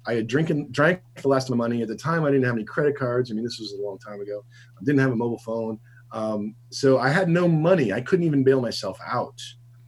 [0.07, 1.81] I had drinking drank the last of my money.
[1.81, 3.31] At the time, I didn't have any credit cards.
[3.31, 4.43] I mean, this was a long time ago.
[4.79, 5.79] I didn't have a mobile phone.
[6.11, 7.91] Um, so I had no money.
[7.91, 9.39] I couldn't even bail myself out.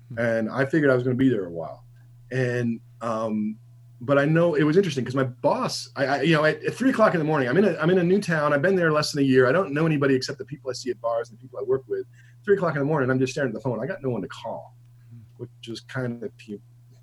[0.10, 0.20] Hmm.
[0.20, 1.86] And I figured I was going to be there a while.
[2.32, 3.58] And, um,
[4.02, 6.74] but I know it was interesting because my boss, I, I you know, at, at,
[6.76, 8.54] three o'clock in the morning, I'm in a, I'm in a new town.
[8.54, 9.48] I've been there less than a year.
[9.48, 11.64] I don't know anybody except the people I see at bars and the people I
[11.64, 12.06] work with.
[12.44, 13.82] Three o'clock in the morning, I'm just staring at the phone.
[13.82, 14.76] I got no one to call,
[15.12, 15.20] hmm.
[15.38, 16.32] which was kind of,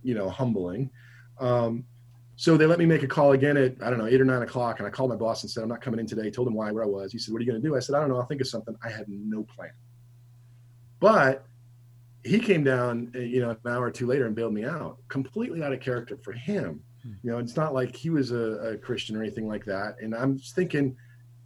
[0.03, 0.91] you know, humbling.
[1.41, 1.85] Um,
[2.37, 4.43] so they let me make a call again at I don't know eight or nine
[4.43, 6.31] o'clock, and I called my boss and said I'm not coming in today.
[6.31, 7.13] Told him why where I was.
[7.13, 8.17] He said, "What are you going to do?" I said, "I don't know.
[8.17, 9.73] I'll think of something." I had no plan.
[11.01, 11.47] But
[12.25, 14.97] he came down, uh, you know, an hour or two later and bailed me out,
[15.09, 16.83] completely out of character for him.
[17.23, 19.97] You know, it's not like he was a, a Christian or anything like that.
[20.01, 20.97] And I'm just thinking,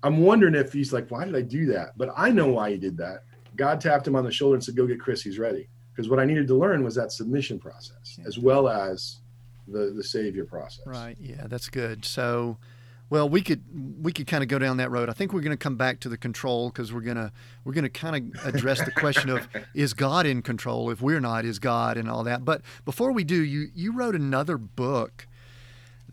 [0.05, 1.99] I'm wondering if he's like, why did I do that?
[1.99, 3.25] But I know why he did that.
[3.57, 5.69] God tapped him on the shoulder and said, go get Chris, he's ready.
[5.91, 9.19] Because what I needed to learn was that submission process as well as
[9.71, 10.87] the, the savior process.
[10.87, 11.17] Right.
[11.21, 12.05] Yeah, that's good.
[12.05, 12.59] So,
[13.11, 13.65] well, we could
[14.03, 15.09] we could kind of go down that road.
[15.09, 17.33] I think we're going to come back to the control because we're gonna
[17.65, 20.91] we're gonna kind of address the question of is God in control?
[20.91, 22.45] If we're not, is God and all that.
[22.45, 25.27] But before we do, you you wrote another book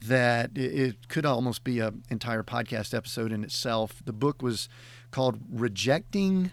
[0.02, 4.02] that it could almost be an entire podcast episode in itself.
[4.06, 4.70] The book was
[5.12, 6.52] called Rejecting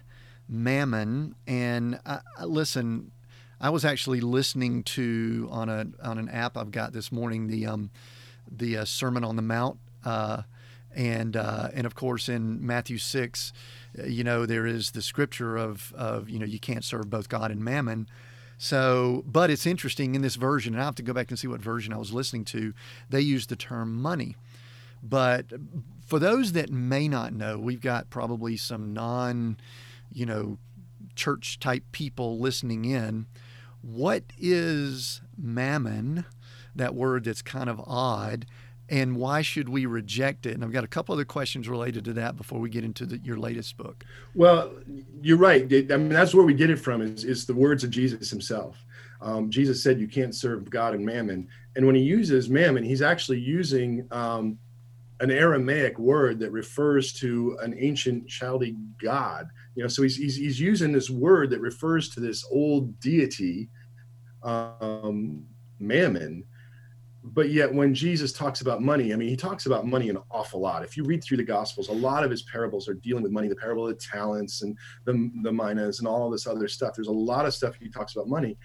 [0.48, 3.12] Mammon, and I, I, listen.
[3.62, 7.66] I was actually listening to on a on an app I've got this morning the
[7.66, 7.90] um,
[8.50, 10.42] the uh, Sermon on the Mount, uh,
[10.92, 13.52] and uh, and of course in Matthew six,
[13.96, 17.28] uh, you know there is the scripture of of you know you can't serve both
[17.28, 18.08] God and mammon.
[18.58, 21.48] So, but it's interesting in this version, and I have to go back and see
[21.48, 22.74] what version I was listening to.
[23.10, 24.36] They use the term money,
[25.04, 25.46] but
[26.04, 29.56] for those that may not know, we've got probably some non,
[30.12, 30.58] you know,
[31.14, 33.26] church type people listening in.
[33.82, 36.24] What is mammon?
[36.74, 38.46] That word that's kind of odd,
[38.88, 40.54] and why should we reject it?
[40.54, 43.18] And I've got a couple other questions related to that before we get into the,
[43.18, 44.04] your latest book.
[44.34, 44.72] Well,
[45.22, 45.62] you're right.
[45.62, 48.84] I mean, that's where we get it from is, is the words of Jesus himself.
[49.20, 51.48] Um, Jesus said you can't serve God and mammon.
[51.76, 54.58] And when he uses mammon, he's actually using um,
[55.20, 59.48] an Aramaic word that refers to an ancient Chaldee god.
[59.74, 63.70] You know, so he's, he's, he's using this word that refers to this old deity,
[64.42, 65.44] um,
[65.78, 66.44] mammon.
[67.24, 70.60] But yet, when Jesus talks about money, I mean, he talks about money an awful
[70.60, 70.82] lot.
[70.82, 73.48] If you read through the Gospels, a lot of his parables are dealing with money.
[73.48, 76.94] The parable of the talents and the, the minas and all this other stuff.
[76.96, 78.58] There's a lot of stuff he talks about money.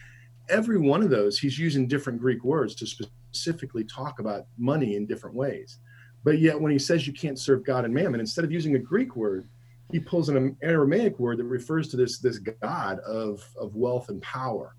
[0.50, 5.06] Every one of those, he's using different Greek words to specifically talk about money in
[5.06, 5.78] different ways.
[6.24, 8.80] But yet, when he says you can't serve God and mammon, instead of using a
[8.80, 9.48] Greek word,
[9.92, 14.22] he pulls an Aramaic word that refers to this this God of of wealth and
[14.22, 14.76] power.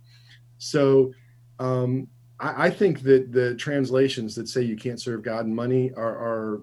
[0.59, 1.13] So,
[1.59, 2.09] um,
[2.41, 6.17] I, I think that the translations that say you can't serve God and money are,
[6.17, 6.63] are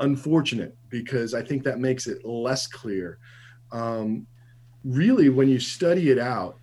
[0.00, 3.18] unfortunate because I think that makes it less clear.
[3.70, 4.26] Um,
[4.84, 6.58] really, when you study it out,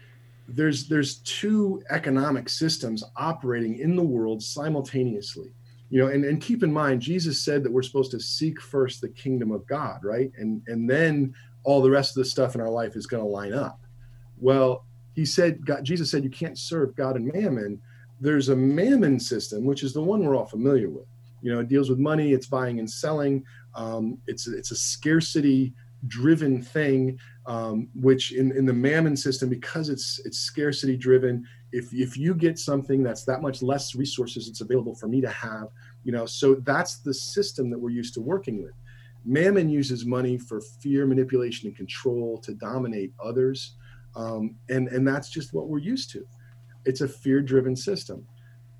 [0.47, 5.53] there's there's two economic systems operating in the world simultaneously
[5.91, 9.01] you know and, and keep in mind jesus said that we're supposed to seek first
[9.01, 10.31] the kingdom of god right?
[10.37, 13.29] And and then all the rest of the stuff in our life is going to
[13.29, 13.79] line up.
[14.39, 17.79] Well he said god jesus said you can't serve god and mammon.
[18.19, 21.05] There's a mammon system which is the one we're all familiar with.
[21.41, 23.43] You know it deals with money it's buying and selling
[23.75, 25.73] um, it's it's a scarcity
[26.07, 31.93] driven thing um, which in, in the mammon system because it's it's scarcity driven if
[31.93, 35.67] if you get something that's that much less resources it's available for me to have
[36.03, 36.25] you know?
[36.25, 38.73] So that's the system that we're used to working with.
[39.23, 43.75] Mammon uses money for fear manipulation and control to dominate others
[44.15, 46.25] um, and and that's just what we're used to.
[46.85, 48.25] It's a fear driven system.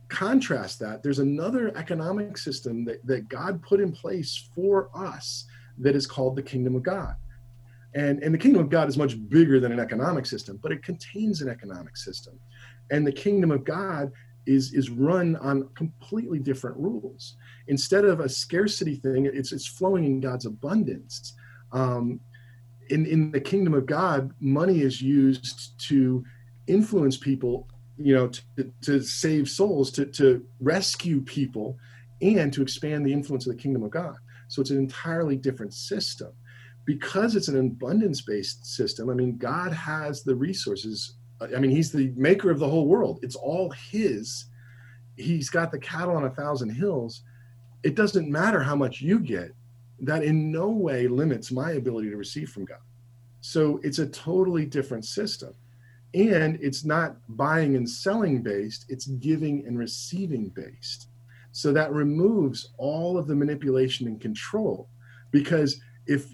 [0.10, 5.46] Contrast that there's another economic system that, that god put in place for us
[5.78, 7.16] that is called the kingdom of god.
[7.94, 10.84] And and the kingdom of god is much bigger than an economic system but it
[10.84, 12.40] contains an economic system
[12.92, 14.12] and the kingdom of god
[14.46, 17.36] is is run on completely different rules.
[17.68, 21.34] Instead of a scarcity thing it's it's flowing in god's abundance.
[21.72, 22.20] Um,
[22.90, 26.24] in in the kingdom of god money is used to
[26.68, 31.78] influence people you know to, to save souls to to rescue people
[32.22, 34.16] and to expand the influence of the kingdom of god.
[34.48, 36.34] So it's an entirely different system.
[36.84, 41.92] Because it's an abundance based system i mean god has the resources I mean, he's
[41.92, 43.20] the maker of the whole world.
[43.24, 44.46] It's all his.
[45.18, 47.24] He's got the cattle on a thousand hills.
[47.84, 49.52] It doesn't matter how much you get,
[50.00, 52.80] that in no way limits my ability to receive from God.
[53.42, 55.54] So it's a totally different system.
[56.14, 61.08] And it's not buying and selling based, it's giving and receiving based.
[61.54, 64.90] So that removes all of the manipulation and control.
[65.32, 66.28] Because if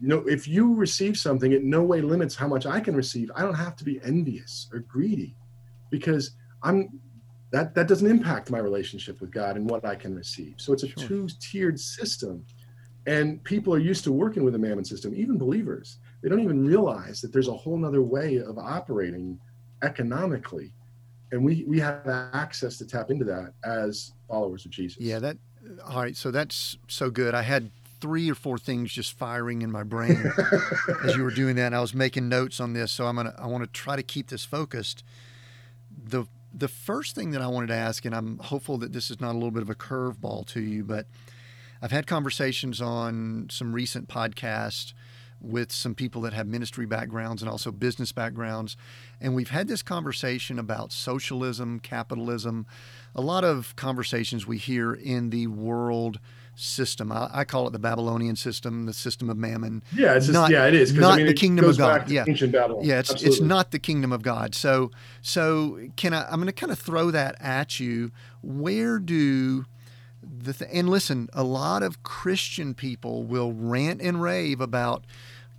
[0.00, 3.30] you know, if you receive something, it no way limits how much I can receive.
[3.34, 5.36] I don't have to be envious or greedy
[5.90, 6.32] because
[6.62, 7.00] I'm
[7.52, 10.54] that that doesn't impact my relationship with God and what I can receive.
[10.58, 11.06] So it's a Sure.
[11.08, 12.44] two-tiered system.
[13.06, 15.98] And people are used to working with a mammon system, even believers.
[16.22, 19.38] They don't even realize that there's a whole nother way of operating
[19.82, 20.72] economically.
[21.32, 25.00] And we we have access to tap into that as followers of Jesus.
[25.00, 25.36] Yeah, that.
[25.84, 27.34] All right, so that's so good.
[27.34, 30.32] I had three or four things just firing in my brain
[31.04, 31.66] as you were doing that.
[31.66, 33.34] And I was making notes on this, so I'm gonna.
[33.38, 35.04] I want to try to keep this focused.
[35.90, 39.20] The the first thing that I wanted to ask, and I'm hopeful that this is
[39.20, 41.06] not a little bit of a curveball to you, but
[41.82, 44.92] I've had conversations on some recent podcasts
[45.40, 48.76] with some people that have ministry backgrounds and also business backgrounds.
[49.20, 52.66] And we've had this conversation about socialism, capitalism,
[53.14, 56.20] a lot of conversations we hear in the world
[56.54, 57.12] system.
[57.12, 59.82] I, I call it the Babylonian system, the system of mammon.
[59.94, 60.92] Yeah, it's just, not, yeah, it is.
[60.92, 62.10] Not I mean, the kingdom of God.
[62.10, 62.84] yeah, ancient Babylon.
[62.84, 64.54] Yeah, it's it's not the kingdom of God.
[64.54, 66.24] So so can I?
[66.24, 68.12] I'm going to kind of throw that at you.
[68.42, 69.66] Where do
[70.22, 75.04] the th- and listen, a lot of Christian people will rant and rave about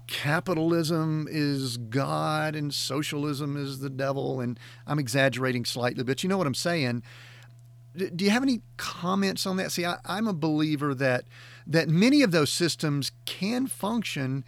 [0.07, 4.41] capitalism is God and socialism is the devil.
[4.41, 7.03] And I'm exaggerating slightly, but you know what I'm saying.
[7.95, 9.71] Do you have any comments on that?
[9.71, 11.25] See, I, I'm a believer that
[11.67, 14.43] that many of those systems can function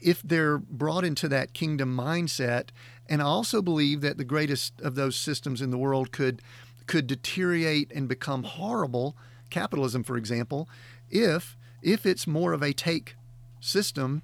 [0.00, 2.68] if they're brought into that kingdom mindset.
[3.08, 6.42] And I also believe that the greatest of those systems in the world could
[6.86, 9.16] could deteriorate and become horrible
[9.50, 10.68] capitalism, for example,
[11.10, 13.16] if if it's more of a take
[13.60, 14.22] system.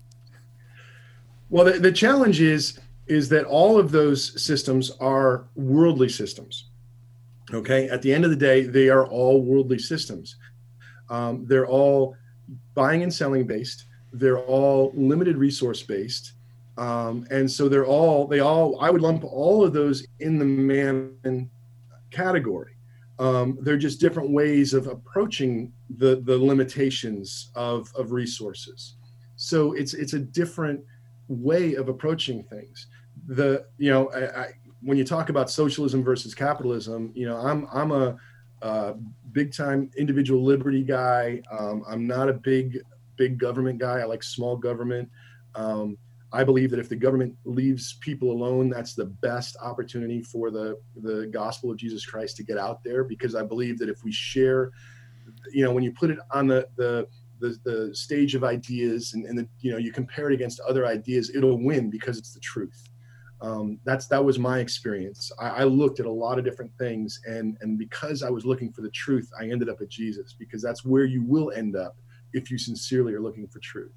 [1.49, 6.65] Well, the, the challenge is is that all of those systems are worldly systems.
[7.53, 10.37] Okay, at the end of the day, they are all worldly systems.
[11.11, 12.17] Um, they're all
[12.75, 13.87] buying and selling based.
[14.13, 16.33] They're all limited resource based.
[16.79, 20.45] Um, and so they're all they all i would lump all of those in the
[20.47, 21.51] mammon
[22.11, 22.73] category
[23.19, 28.97] um, they're just different ways of approaching the the limitations of of resources.
[29.37, 30.81] So it's it's a different
[31.29, 32.89] way of approaching things.
[33.27, 34.53] The you know I, I,
[34.83, 38.17] when you talk about socialism versus capitalism, you know I'm I'm a,
[39.33, 41.43] big time individual liberty guy.
[41.51, 42.79] Um, I'm not a big
[43.17, 44.01] big government guy.
[44.01, 45.09] I like small government.
[45.55, 45.97] Um,
[46.33, 50.79] I believe that if the government leaves people alone, that's the best opportunity for the
[51.03, 53.05] the gospel of Jesus Christ to get out there.
[53.05, 54.71] Because I believe that if we share,
[55.53, 57.07] you know, when you put it on the the
[57.41, 60.87] the, the stage of ideas and, and the, you know you compare it against other
[60.87, 62.89] ideas, it'll win because it's the truth.
[63.43, 65.33] Um, that's that was my experience.
[65.39, 68.73] I, I looked at a lot of different things, and and because I was looking
[68.73, 71.97] for the truth, I ended up at Jesus because that's where you will end up
[72.33, 73.93] if you sincerely are looking for truth.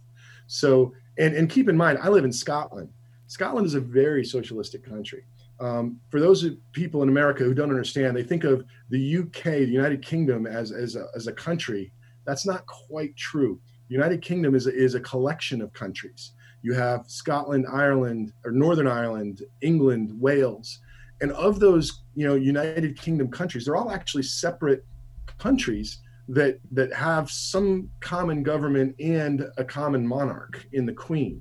[0.48, 2.90] So, and, and keep in mind, I live in Scotland.
[3.28, 5.24] Scotland is a very socialistic country.
[5.60, 9.66] Um, for those people in America who don't understand, they think of the UK, the
[9.66, 11.92] United Kingdom, as, as, a, as a country.
[12.26, 13.60] That's not quite true.
[13.88, 16.34] The United Kingdom is a, is a collection of countries.
[16.66, 20.80] You have Scotland, Ireland, or Northern Ireland, England, Wales.
[21.22, 24.84] And of those, you know, United Kingdom countries, they're all actually separate
[25.38, 31.40] countries that that have some common government and a common monarch in the Queen.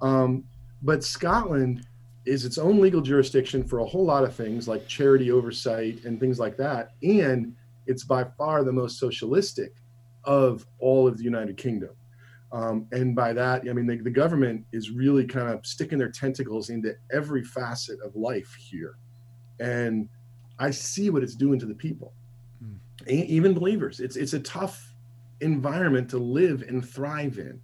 [0.00, 0.44] Um,
[0.80, 1.84] but Scotland
[2.24, 6.20] is its own legal jurisdiction for a whole lot of things like charity oversight and
[6.20, 7.56] things like that, and
[7.88, 9.72] it's by far the most socialistic
[10.22, 11.90] of all of the United Kingdom.
[12.52, 16.10] Um, and by that, I mean the, the government is really kind of sticking their
[16.10, 18.96] tentacles into every facet of life here,
[19.58, 20.08] and
[20.58, 22.12] I see what it's doing to the people
[23.06, 24.00] even believers.
[24.00, 24.94] It's it's a tough
[25.40, 27.60] environment to live and thrive in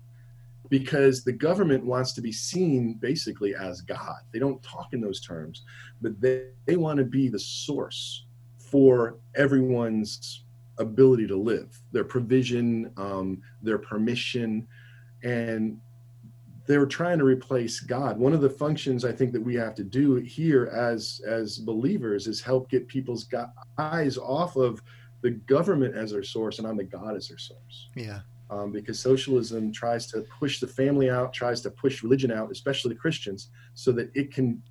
[0.69, 4.19] because the government wants to be seen basically as God.
[4.33, 5.63] They don't talk in those terms,
[6.03, 8.27] but they, they want to be the source
[8.59, 10.45] for everyone's
[10.79, 14.69] ability to live, their provision, um, their permission,
[15.23, 15.79] and
[16.67, 18.19] they're trying to replace God.
[18.19, 22.27] One of the functions I think that we have to do here as as believers
[22.27, 23.27] is help get people's
[23.79, 24.83] eyes off of
[25.23, 27.89] the government as their source and on the God as their source.
[27.97, 28.21] Yeah.
[28.51, 32.95] Um, because socialism tries to push the family out, tries to push religion out, especially
[32.95, 34.63] the Christians, so that it can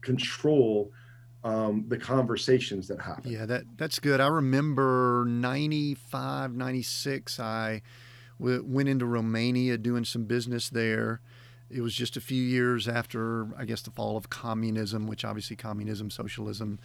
[0.00, 0.90] control
[1.44, 3.30] um, the conversations that happen.
[3.30, 4.20] Yeah, that that's good.
[4.20, 7.82] I remember 95, 96, I
[8.42, 11.20] went into Romania doing some business there
[11.72, 15.56] it was just a few years after, I guess, the fall of communism, which obviously
[15.56, 16.78] communism, socialism,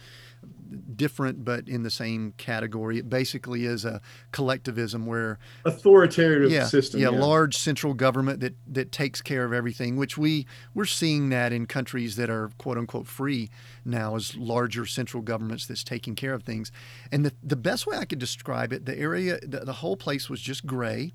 [0.96, 2.98] different but in the same category.
[2.98, 4.00] It basically is a
[4.32, 7.00] collectivism where authoritative yeah, system.
[7.00, 9.96] Yeah, yeah, large central government that that takes care of everything.
[9.96, 13.50] Which we we're seeing that in countries that are quote unquote free
[13.84, 16.72] now, as larger central governments that's taking care of things.
[17.12, 20.30] And the the best way I could describe it, the area, the, the whole place
[20.30, 21.12] was just gray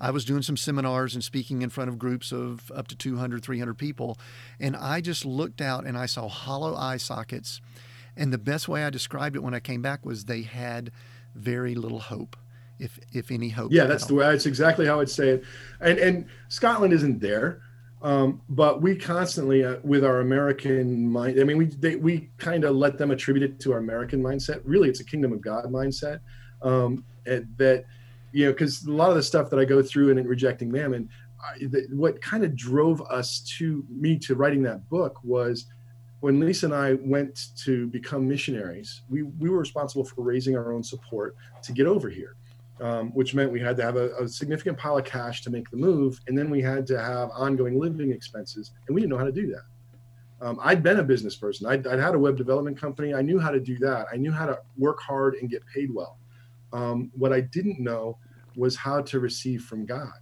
[0.00, 3.42] I was doing some seminars and speaking in front of groups of up to 200,
[3.42, 4.18] 300 people.
[4.60, 7.60] And I just looked out and I saw hollow eye sockets.
[8.16, 10.92] And the best way I described it when I came back was they had
[11.34, 12.36] very little hope,
[12.78, 13.72] if if any hope.
[13.72, 14.26] Yeah, that's the way.
[14.26, 15.44] That's exactly how I'd say it.
[15.80, 17.60] And and Scotland isn't there.
[18.02, 22.64] Um, but we constantly, uh, with our American mind, I mean, we they, we kind
[22.64, 24.60] of let them attribute it to our American mindset.
[24.64, 26.20] Really, it's a kingdom of God mindset.
[26.62, 27.84] Um, that
[28.34, 31.08] you know, because a lot of the stuff that I go through in rejecting mammon,
[31.40, 35.66] I, the, what kind of drove us to me to writing that book was
[36.20, 39.02] when Lisa and I went to become missionaries.
[39.08, 42.36] We we were responsible for raising our own support to get over here
[42.80, 45.70] um, which meant we had to have a, a, significant pile of cash to make
[45.70, 49.18] the move, and then we had to have ongoing living expenses, and we didn't know
[49.18, 50.46] how to do that.
[50.46, 51.66] Um, I'd been a business person.
[51.66, 53.14] I'd, I'd, had a web development company.
[53.14, 54.06] I knew how to do that.
[54.12, 56.18] I knew how to work hard and get paid well.
[56.72, 58.18] Um, what I didn't know
[58.56, 60.12] was how to receive from God.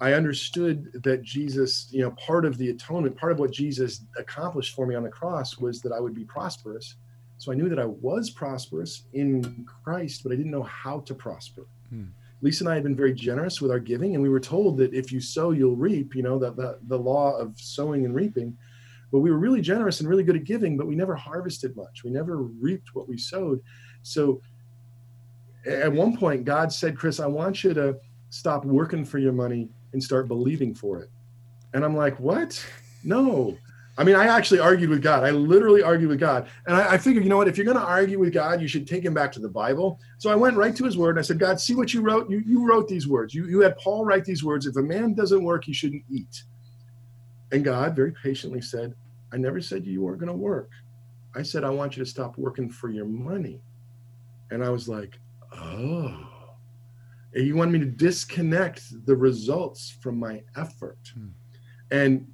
[0.00, 4.74] I understood that Jesus, you know, part of the atonement, part of what Jesus accomplished
[4.74, 6.96] for me on the cross was that I would be prosperous.
[7.38, 11.14] So I knew that I was prosperous in Christ, but I didn't know how to
[11.14, 11.66] prosper.
[11.90, 12.06] Hmm.
[12.42, 14.92] Lisa and I had been very generous with our giving, and we were told that
[14.92, 16.14] if you sow, you'll reap.
[16.14, 18.56] You know the, the the law of sowing and reaping.
[19.10, 22.02] But we were really generous and really good at giving, but we never harvested much.
[22.04, 23.62] We never reaped what we sowed.
[24.02, 24.42] So
[25.66, 27.96] at one point, God said, "Chris, I want you to
[28.30, 31.10] stop working for your money and start believing for it."
[31.72, 32.64] And I'm like, "What?
[33.02, 33.56] No."
[33.96, 35.22] I mean, I actually argued with God.
[35.22, 36.48] I literally argued with God.
[36.66, 37.46] And I, I figured, you know what?
[37.46, 40.00] If you're going to argue with God, you should take him back to the Bible.
[40.18, 42.28] So I went right to his word and I said, God, see what you wrote?
[42.28, 43.34] You, you wrote these words.
[43.34, 44.66] You, you had Paul write these words.
[44.66, 46.42] If a man doesn't work, he shouldn't eat.
[47.52, 48.94] And God very patiently said,
[49.32, 50.70] I never said you weren't going to work.
[51.36, 53.60] I said, I want you to stop working for your money.
[54.50, 55.20] And I was like,
[55.56, 56.20] oh.
[57.34, 60.98] And you want me to disconnect the results from my effort.
[61.14, 61.28] Hmm.
[61.90, 62.26] And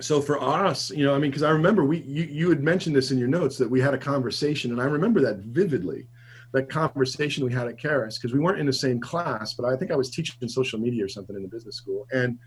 [0.00, 2.96] so for us, you know, I mean, because I remember we you, you had mentioned
[2.96, 6.08] this in your notes that we had a conversation, and I remember that vividly,
[6.52, 9.76] that conversation we had at Charis, because we weren't in the same class, but I
[9.76, 12.38] think I was teaching social media or something in the business school, and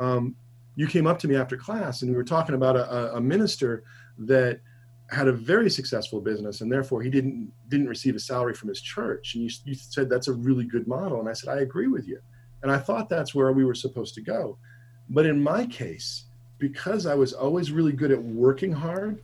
[0.00, 0.34] um,
[0.74, 3.84] you came up to me after class, and we were talking about a, a minister
[4.18, 4.60] that
[5.10, 8.80] had a very successful business, and therefore he didn't didn't receive a salary from his
[8.80, 11.88] church, and you, you said that's a really good model, and I said I agree
[11.88, 12.18] with you,
[12.62, 14.58] and I thought that's where we were supposed to go,
[15.08, 16.26] but in my case
[16.58, 19.18] because I was always really good at working hard,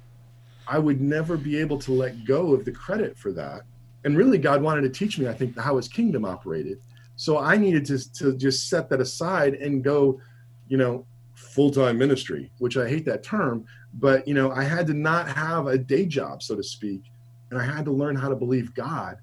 [0.68, 3.62] I would never be able to let go of the credit for that.
[4.04, 6.78] And really, God wanted to teach me, I think, how his kingdom operated.
[7.16, 10.20] So I needed to, to just set that aside and go,
[10.68, 13.64] you know, full time ministry, which I hate that term,
[13.94, 17.02] but, you know, I had to not have a day job, so to speak.
[17.50, 19.18] And I had to learn how to believe God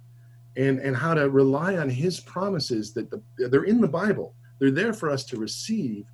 [0.56, 4.34] and, and how to rely on his promises that the, they're in the Bible.
[4.60, 6.06] They're there for us to receive.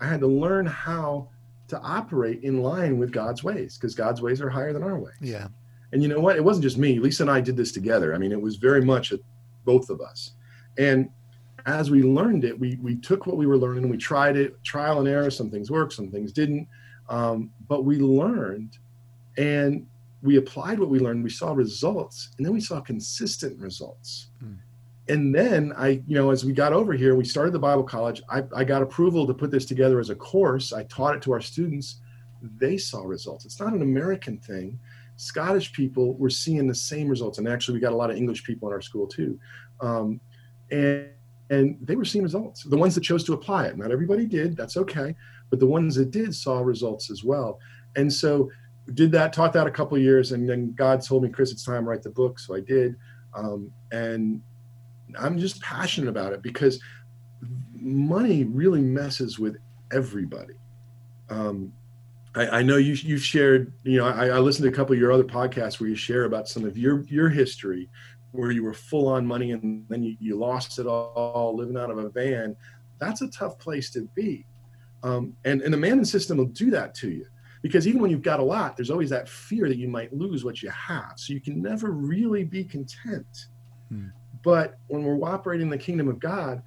[0.00, 1.28] I had to learn how
[1.68, 5.14] to operate in line with God's ways because God's ways are higher than our ways.
[5.20, 5.48] Yeah.
[5.92, 6.36] And you know what?
[6.36, 6.98] It wasn't just me.
[6.98, 8.14] Lisa and I did this together.
[8.14, 9.20] I mean, it was very much a,
[9.64, 10.32] both of us.
[10.78, 11.08] And
[11.66, 14.62] as we learned it, we we took what we were learning and we tried it,
[14.64, 15.30] trial and error.
[15.30, 16.66] Some things worked, some things didn't.
[17.08, 18.78] Um, but we learned
[19.36, 19.86] and
[20.22, 21.24] we applied what we learned.
[21.24, 24.28] We saw results, and then we saw consistent results.
[24.42, 24.58] Mm
[25.08, 28.22] and then I, you know, as we got over here, we started the Bible college.
[28.30, 30.72] I, I got approval to put this together as a course.
[30.72, 32.00] I taught it to our students.
[32.58, 33.44] They saw results.
[33.44, 34.78] It's not an American thing.
[35.16, 38.44] Scottish people were seeing the same results, and actually, we got a lot of English
[38.44, 39.38] people in our school too,
[39.80, 40.20] um,
[40.70, 41.08] and
[41.50, 42.62] and they were seeing results.
[42.62, 44.56] The ones that chose to apply it, not everybody did.
[44.56, 45.14] That's okay,
[45.52, 47.60] but the ones that did saw results as well.
[47.94, 48.50] And so,
[48.94, 51.84] did that, taught that a couple years, and then God told me, Chris, it's time
[51.84, 52.38] to write the book.
[52.38, 52.96] So I did,
[53.34, 54.40] um, and
[55.18, 56.80] I'm just passionate about it because
[57.74, 59.58] money really messes with
[59.92, 60.54] everybody.
[61.28, 61.70] Um,
[62.34, 63.74] I, I, know you you've shared.
[63.84, 66.24] You know, I, I, listened to a couple of your other podcasts where you share
[66.24, 67.90] about some of your your history,
[68.30, 71.90] where you were full on money and then you, you lost it all living out
[71.90, 72.56] of a van.
[72.98, 74.46] That's a tough place to be,
[75.02, 77.26] um, and and the Mammon system will do that to you
[77.62, 80.44] because even when you've got a lot, there's always that fear that you might lose
[80.44, 81.12] what you have.
[81.16, 83.46] So you can never really be content.
[83.88, 84.08] Hmm.
[84.42, 86.62] But when we're operating the kingdom of God,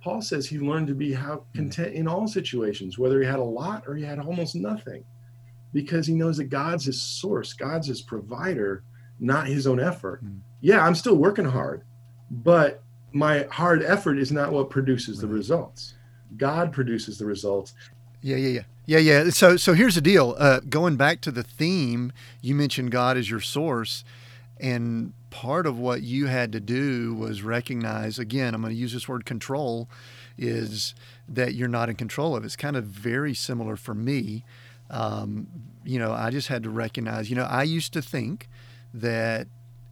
[0.00, 1.58] Paul says he learned to be how hmm.
[1.58, 5.04] content in all situations, whether he had a lot or he had almost nothing,
[5.72, 8.84] because he knows that God's his source, God's his provider,
[9.18, 10.24] not his own effort.
[10.24, 10.38] Mm.
[10.60, 11.82] Yeah, I'm still working hard,
[12.30, 15.28] but my hard effort is not what produces right.
[15.28, 15.94] the results.
[16.38, 17.74] God produces the results.
[18.22, 18.62] Yeah, yeah, yeah.
[18.86, 19.30] Yeah, yeah.
[19.30, 20.34] So so here's the deal.
[20.38, 22.10] Uh, going back to the theme,
[22.40, 24.02] you mentioned God as your source.
[24.60, 28.92] And part of what you had to do was recognize again, I'm going to use
[28.92, 29.88] this word control,
[30.36, 30.94] is
[31.28, 32.44] that you're not in control of.
[32.44, 34.44] It's kind of very similar for me.
[34.90, 35.46] Um,
[35.84, 38.48] you know, I just had to recognize, you know, I used to think
[38.94, 39.48] that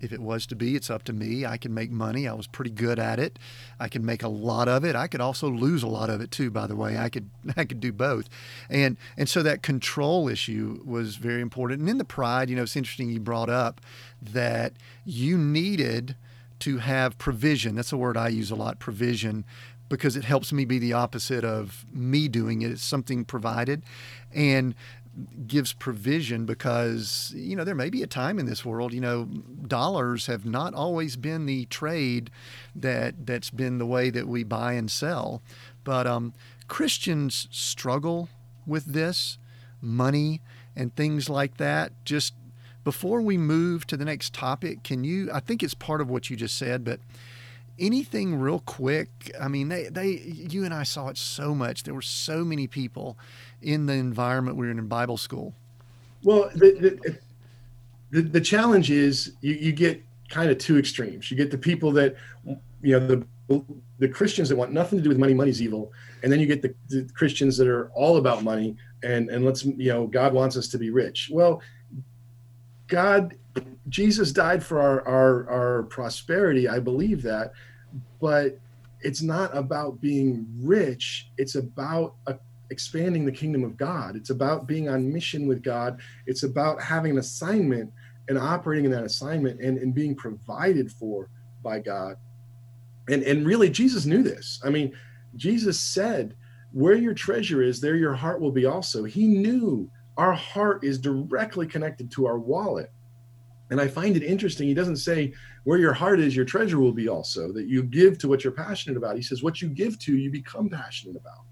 [0.06, 1.44] if it was to be, it's up to me.
[1.44, 2.26] I can make money.
[2.26, 3.38] I was pretty good at it.
[3.78, 4.96] I can make a lot of it.
[4.96, 6.96] I could also lose a lot of it too, by the way.
[6.96, 8.28] I could I could do both.
[8.70, 11.80] And and so that control issue was very important.
[11.80, 13.80] And in the pride, you know, it's interesting you brought up
[14.22, 14.72] that
[15.04, 16.16] you needed
[16.60, 17.74] to have provision.
[17.74, 19.44] That's a word I use a lot, provision,
[19.88, 22.70] because it helps me be the opposite of me doing it.
[22.70, 23.82] It's something provided.
[24.34, 24.74] And
[25.46, 29.24] gives provision because you know there may be a time in this world you know
[29.66, 32.30] dollars have not always been the trade
[32.74, 35.42] that that's been the way that we buy and sell.
[35.84, 36.34] But um,
[36.68, 38.28] christians struggle
[38.66, 39.38] with this
[39.80, 40.40] money
[40.74, 41.92] and things like that.
[42.04, 42.34] Just
[42.84, 46.30] before we move to the next topic can you i think it's part of what
[46.30, 47.00] you just said but
[47.78, 49.30] anything real quick?
[49.40, 51.82] I mean they, they you and i saw it so much.
[51.82, 53.18] There were so many people
[53.62, 55.54] in the environment we were in in bible school
[56.22, 57.18] well the,
[58.10, 61.92] the, the challenge is you, you get kind of two extremes you get the people
[61.92, 62.16] that
[62.82, 63.26] you know the
[63.98, 65.92] the christians that want nothing to do with money money's evil
[66.22, 69.64] and then you get the, the christians that are all about money and and let's
[69.64, 71.62] you know god wants us to be rich well
[72.88, 73.36] god
[73.88, 76.68] Jesus died for our, our, our prosperity.
[76.68, 77.52] I believe that,
[78.20, 78.58] but
[79.00, 81.28] it's not about being rich.
[81.38, 82.36] It's about a,
[82.70, 84.16] expanding the kingdom of God.
[84.16, 86.00] It's about being on mission with God.
[86.26, 87.92] It's about having an assignment
[88.28, 91.30] and operating in that assignment and, and being provided for
[91.62, 92.16] by God.
[93.08, 94.60] And, and really, Jesus knew this.
[94.64, 94.92] I mean,
[95.36, 96.34] Jesus said,
[96.72, 99.04] Where your treasure is, there your heart will be also.
[99.04, 102.90] He knew our heart is directly connected to our wallet.
[103.70, 104.68] And I find it interesting.
[104.68, 105.32] He doesn't say
[105.64, 108.52] where your heart is, your treasure will be also, that you give to what you're
[108.52, 109.16] passionate about.
[109.16, 111.44] He says what you give to, you become passionate about.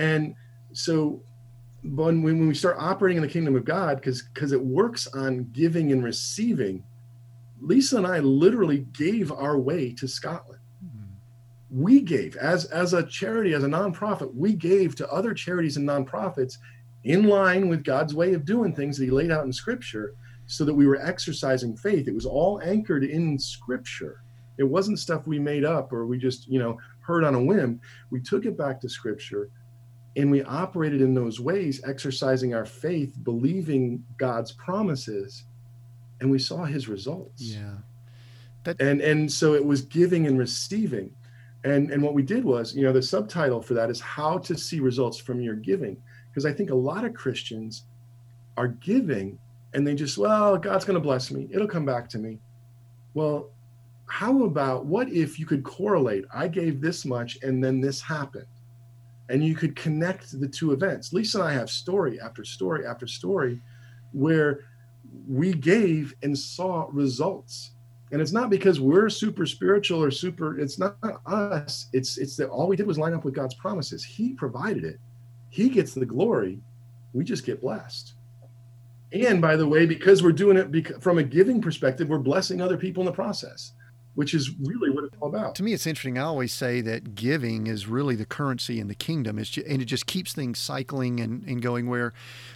[0.00, 0.34] And
[0.72, 1.20] so
[1.82, 5.50] when, when we start operating in the kingdom of God, because because it works on
[5.52, 6.82] giving and receiving,
[7.60, 10.62] Lisa and I literally gave our way to Scotland.
[10.84, 11.82] Mm-hmm.
[11.82, 15.86] We gave as as a charity, as a nonprofit, we gave to other charities and
[15.86, 16.56] nonprofits
[17.04, 20.14] in line with God's way of doing things that He laid out in Scripture
[20.46, 22.08] so that we were exercising faith.
[22.08, 24.22] It was all anchored in scripture.
[24.58, 27.80] It wasn't stuff we made up or we just, you know, heard on a whim.
[28.10, 29.48] We took it back to scripture
[30.16, 35.44] and we operated in those ways, exercising our faith, believing God's promises,
[36.20, 37.42] and we saw his results.
[37.42, 37.74] Yeah.
[38.64, 41.10] That- and and so it was giving and receiving.
[41.64, 44.56] And and what we did was, you know, the subtitle for that is how to
[44.56, 45.96] see results from your giving.
[46.30, 47.84] Because I think a lot of Christians
[48.56, 49.38] are giving
[49.72, 51.48] and they just, well, God's going to bless me.
[51.50, 52.38] It'll come back to me.
[53.14, 53.50] Well,
[54.06, 56.24] how about what if you could correlate?
[56.34, 58.46] I gave this much and then this happened.
[59.30, 61.12] And you could connect the two events.
[61.12, 63.60] Lisa and I have story after story after story
[64.12, 64.64] where
[65.28, 67.72] we gave and saw results.
[68.12, 71.86] And it's not because we're super spiritual or super, it's not us.
[71.92, 74.02] It's it's that all we did was line up with God's promises.
[74.02, 74.98] He provided it.
[75.48, 76.58] He gets the glory.
[77.12, 78.14] We just get blessed.
[79.12, 82.76] And by the way, because we're doing it from a giving perspective, we're blessing other
[82.76, 83.72] people in the process,
[84.20, 85.54] which is really what it's all about.
[85.54, 86.18] To me, it's interesting.
[86.18, 89.38] I always say that giving is really the currency in the kingdom.
[89.38, 92.12] It's just, and it just keeps things cycling and, and going where,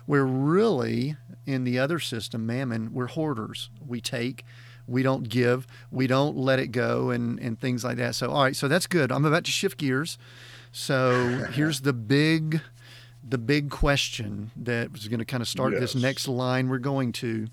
[0.07, 3.71] we're really in the other system, mammon, we're hoarders.
[3.81, 4.45] We take,
[4.87, 8.15] we don't give, we don't let it go, and, and things like that.
[8.15, 9.11] So, all right, so that's good.
[9.11, 10.19] I'm about to shift gears.
[10.71, 12.61] So here's the big
[13.27, 15.81] the big question that was going to kind of start yes.
[15.81, 17.47] this next line we're going to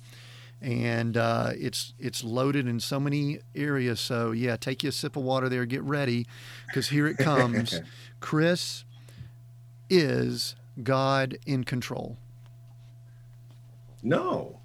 [0.61, 3.99] and uh, it's it's loaded in so many areas.
[3.99, 6.27] So yeah take you a sip of water there get ready
[6.67, 7.79] because here it comes.
[8.19, 8.85] Chris
[9.89, 12.17] is god in control.
[14.03, 14.59] No.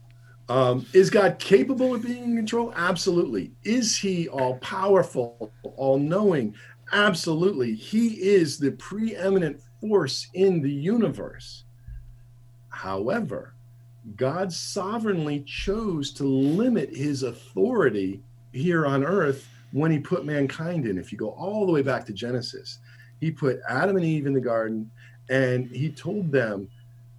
[0.48, 2.72] Um, is god capable of being in control?
[2.76, 3.52] Absolutely.
[3.64, 6.54] Is he all powerful all knowing
[6.92, 7.74] absolutely.
[7.74, 11.64] He is the preeminent force in the universe.
[12.68, 13.55] However,
[14.14, 18.20] God sovereignly chose to limit his authority
[18.52, 20.98] here on earth when he put mankind in.
[20.98, 22.78] If you go all the way back to Genesis,
[23.20, 24.90] he put Adam and Eve in the garden
[25.28, 26.68] and he told them,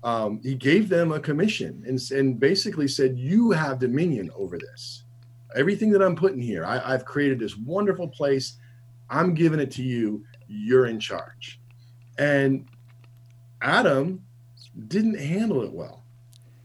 [0.04, 5.04] um, he gave them a commission and, and basically said, You have dominion over this.
[5.56, 8.58] Everything that I'm putting here, I, I've created this wonderful place.
[9.10, 10.24] I'm giving it to you.
[10.48, 11.60] You're in charge.
[12.18, 12.68] And
[13.62, 14.24] Adam
[14.88, 16.04] didn't handle it well.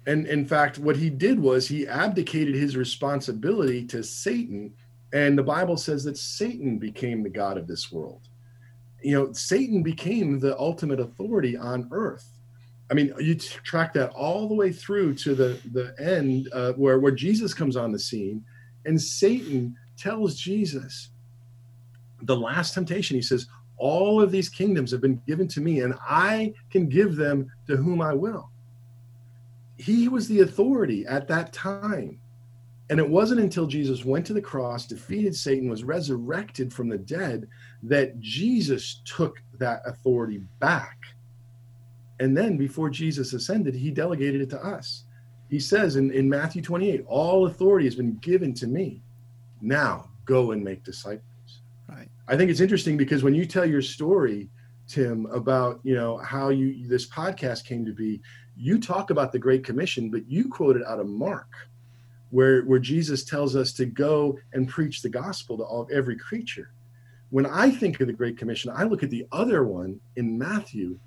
[0.06, 4.74] And in fact, what he did was he abdicated his responsibility to Satan.
[5.12, 8.28] And the Bible says that Satan became the God of this world.
[9.02, 12.28] You know, Satan became the ultimate authority on earth.
[12.90, 16.98] I mean, you track that all the way through to the, the end uh, where,
[16.98, 18.44] where Jesus comes on the scene
[18.84, 21.10] And Satan tells Jesus,
[22.22, 23.46] the last temptation, he says,
[23.78, 27.76] All of these kingdoms have been given to me, and I can give them to
[27.76, 28.51] whom I will.
[29.82, 32.20] He was the authority at that time.
[32.88, 36.98] And it wasn't until Jesus went to the cross, defeated Satan, was resurrected from the
[36.98, 37.48] dead,
[37.82, 40.98] that Jesus took that authority back.
[42.20, 45.04] And then before Jesus ascended, he delegated it to us.
[45.48, 49.02] He says in, in Matthew 28, All authority has been given to me.
[49.60, 51.24] Now go and make disciples.
[51.88, 52.08] Right.
[52.28, 54.48] I think it's interesting because when you tell your story,
[54.86, 58.20] Tim, about you know how you this podcast came to be,
[58.56, 61.48] you talk about the Great Commission, but you quoted out of Mark,
[62.30, 66.72] where where Jesus tells us to go and preach the gospel to all every creature.
[67.30, 70.98] When I think of the Great Commission, I look at the other one in Matthew.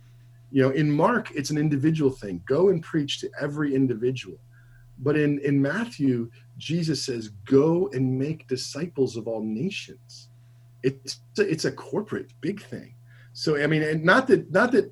[0.52, 2.42] You know, in Mark, it's an individual thing.
[2.48, 4.40] Go and preach to every individual.
[5.00, 10.30] But in, in Matthew, Jesus says, go and make disciples of all nations.
[10.84, 12.94] It's it's a corporate big thing.
[13.34, 14.92] So I mean, and not that not that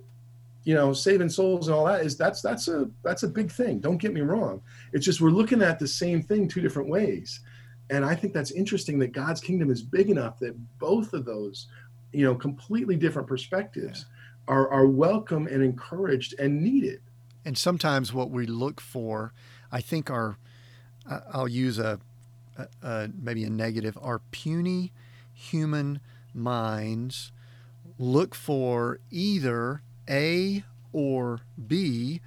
[0.64, 3.80] you know saving souls and all that is that's that's a that's a big thing.
[3.80, 4.62] Don't get me wrong.
[4.94, 7.42] It's just we're looking at the same thing two different ways,
[7.90, 11.68] and I think that's interesting that God's kingdom is big enough that both of those,
[12.12, 14.56] you know, completely different perspectives yeah.
[14.56, 17.02] are are welcome and encouraged and needed.
[17.46, 19.34] And sometimes what we look for,
[19.72, 20.38] I think, are
[21.34, 22.00] I'll use a,
[22.58, 24.94] a, a maybe a negative, are puny
[25.34, 26.00] human
[26.34, 27.32] minds
[27.98, 32.22] look for either A or B.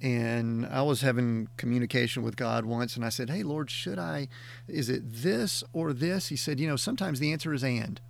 [0.00, 4.26] And I was having communication with God once, and I said, Hey, Lord, should I,
[4.66, 6.28] is it this or this?
[6.28, 8.00] He said, You know, sometimes the answer is and.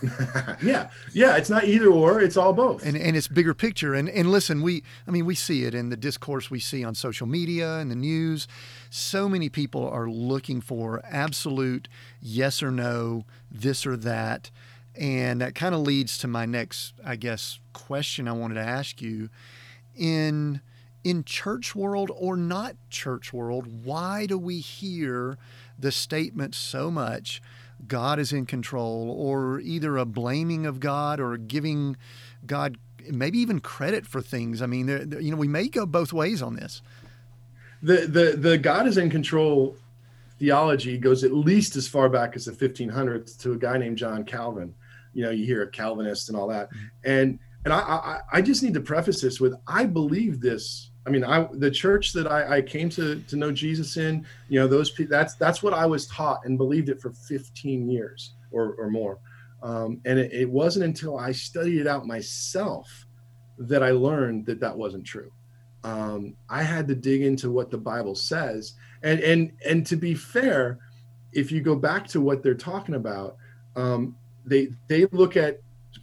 [0.62, 2.86] yeah, yeah, it's not either or; it's all both.
[2.86, 3.94] And and it's bigger picture.
[3.94, 6.94] And and listen, we I mean we see it in the discourse we see on
[6.94, 8.46] social media and the news.
[8.90, 11.88] So many people are looking for absolute
[12.20, 14.50] yes or no, this or that,
[14.98, 19.00] and that kind of leads to my next, I guess, question I wanted to ask
[19.00, 19.30] you
[19.96, 20.60] in
[21.04, 23.84] in church world or not church world.
[23.84, 25.38] Why do we hear
[25.78, 27.40] the statement so much?
[27.86, 31.96] God is in control, or either a blaming of God or giving
[32.44, 32.76] God
[33.08, 34.60] maybe even credit for things.
[34.60, 34.88] I mean,
[35.20, 36.82] you know, we may go both ways on this.
[37.80, 39.76] The the the God is in control
[40.38, 44.24] theology goes at least as far back as the 1500s to a guy named John
[44.24, 44.74] Calvin.
[45.14, 46.86] You know, you hear a Calvinist and all that, mm-hmm.
[47.04, 51.10] and and I, I I just need to preface this with I believe this I
[51.10, 54.68] mean, I the church that I, I came to to know Jesus in, you know,
[54.68, 55.10] those people.
[55.10, 59.18] that's that's what I was taught and believed it for 15 years or or more.
[59.62, 63.06] Um, and it, it wasn't until I studied it out myself
[63.56, 65.32] that I learned that that wasn't true.
[65.82, 70.14] Um, I had to dig into what the Bible says, and and and to be
[70.14, 70.78] fair,
[71.32, 73.36] if you go back to what they're talking about,
[73.76, 74.14] um,
[74.48, 75.60] they they look at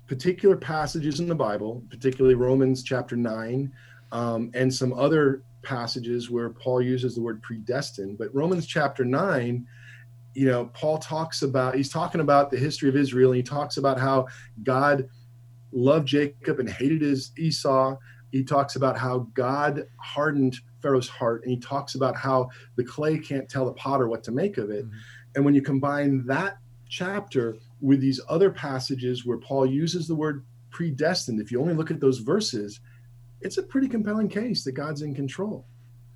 [0.07, 3.71] particular passages in the Bible, particularly Romans chapter nine,
[4.11, 8.17] um, and some other passages where Paul uses the word predestined.
[8.17, 9.65] But Romans chapter 9,
[10.33, 13.77] you know, Paul talks about, he's talking about the history of Israel, and he talks
[13.77, 14.27] about how
[14.63, 15.09] God
[15.73, 17.97] loved Jacob and hated his Esau.
[18.31, 23.17] He talks about how God hardened Pharaoh's heart, and he talks about how the clay
[23.17, 24.85] can't tell the potter what to make of it.
[24.85, 24.97] Mm-hmm.
[25.35, 30.43] And when you combine that chapter with these other passages where Paul uses the word
[30.71, 32.79] predestined, if you only look at those verses,
[33.41, 35.67] it's a pretty compelling case that God's in control.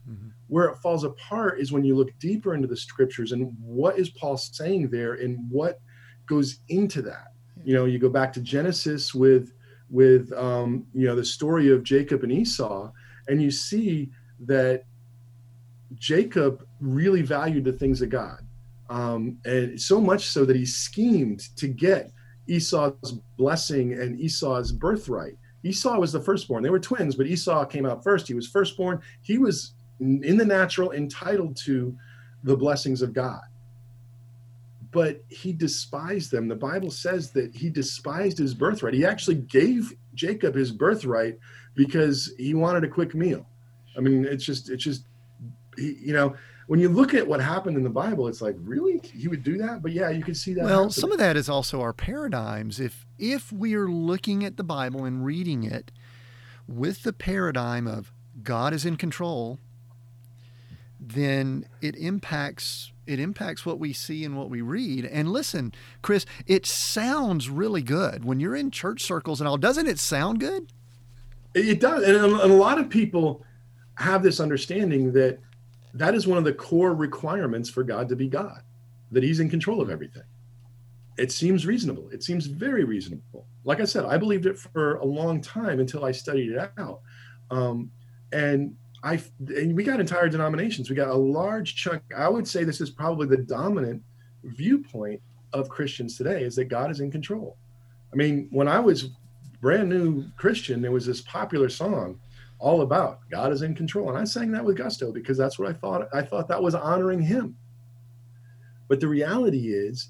[0.10, 0.30] Mm-hmm.
[0.48, 4.10] Where it falls apart is when you look deeper into the scriptures and what is
[4.10, 5.80] Paul saying there and what
[6.26, 7.34] goes into that.
[7.64, 9.54] You know, you go back to Genesis with
[9.92, 12.92] with um, you know the story of Jacob and Esau,
[13.28, 14.10] and you see
[14.46, 14.86] that
[15.96, 18.40] Jacob really valued the things of God,
[18.90, 22.12] um, and so much so that he schemed to get
[22.48, 25.38] Esau's blessing and Esau's birthright.
[25.64, 26.64] Esau was the firstborn.
[26.64, 28.28] They were twins, but Esau came out first.
[28.28, 29.02] He was firstborn.
[29.22, 31.96] He was in the natural entitled to
[32.44, 33.42] the blessings of God.
[34.92, 36.48] But he despised them.
[36.48, 38.94] The Bible says that he despised his birthright.
[38.94, 41.38] He actually gave Jacob his birthright
[41.76, 43.46] because he wanted a quick meal.
[43.96, 45.04] I mean, it's just, it's just,
[45.78, 46.36] he, you know,
[46.70, 49.58] when you look at what happened in the Bible, it's like, really, he would do
[49.58, 49.82] that?
[49.82, 50.66] But yeah, you can see that.
[50.66, 52.80] Well, some of that is also our paradigms.
[52.80, 55.92] If if we are looking at the Bible and reading it
[56.68, 58.14] with the paradigm of
[58.44, 59.58] God is in control,
[61.00, 65.06] then it impacts it impacts what we see and what we read.
[65.06, 69.58] And listen, Chris, it sounds really good when you're in church circles and all.
[69.58, 70.72] Doesn't it sound good?
[71.56, 73.44] It does, and a lot of people
[73.96, 75.40] have this understanding that
[75.94, 78.62] that is one of the core requirements for God to be God.
[79.12, 80.24] that he's in control of everything.
[81.18, 82.10] It seems reasonable.
[82.12, 83.48] It seems very reasonable.
[83.66, 87.02] Like I said, I believed it for a long time until I studied it out.
[87.52, 87.92] Um,
[88.32, 90.90] and I and we got entire denominations.
[90.90, 92.04] We got a large chunk.
[92.16, 94.04] I would say this is probably the dominant
[94.44, 95.22] viewpoint
[95.54, 97.58] of Christians today is that God is in control.
[98.14, 99.10] I mean, when I was
[99.62, 102.20] brand new Christian, there was this popular song
[102.60, 104.10] all about God is in control.
[104.10, 106.08] And I sang that with gusto because that's what I thought.
[106.14, 107.56] I thought that was honoring him.
[108.88, 110.10] But the reality is,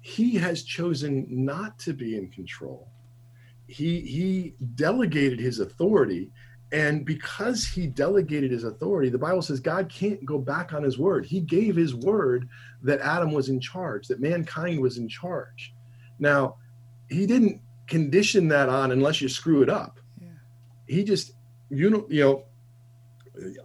[0.00, 2.88] he has chosen not to be in control.
[3.66, 6.30] He he delegated his authority.
[6.72, 10.98] And because he delegated his authority, the Bible says God can't go back on his
[10.98, 11.26] word.
[11.26, 12.48] He gave his word
[12.82, 15.74] that Adam was in charge, that mankind was in charge.
[16.20, 16.56] Now,
[17.08, 19.98] he didn't condition that on unless you screw it up.
[20.20, 20.28] Yeah.
[20.86, 21.32] He just
[21.70, 22.44] you know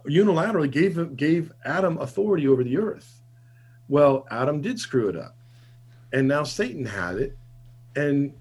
[0.08, 3.22] unilaterally gave gave Adam authority over the earth.
[3.88, 5.36] Well, Adam did screw it up,
[6.12, 7.36] and now Satan had it.
[7.94, 8.32] And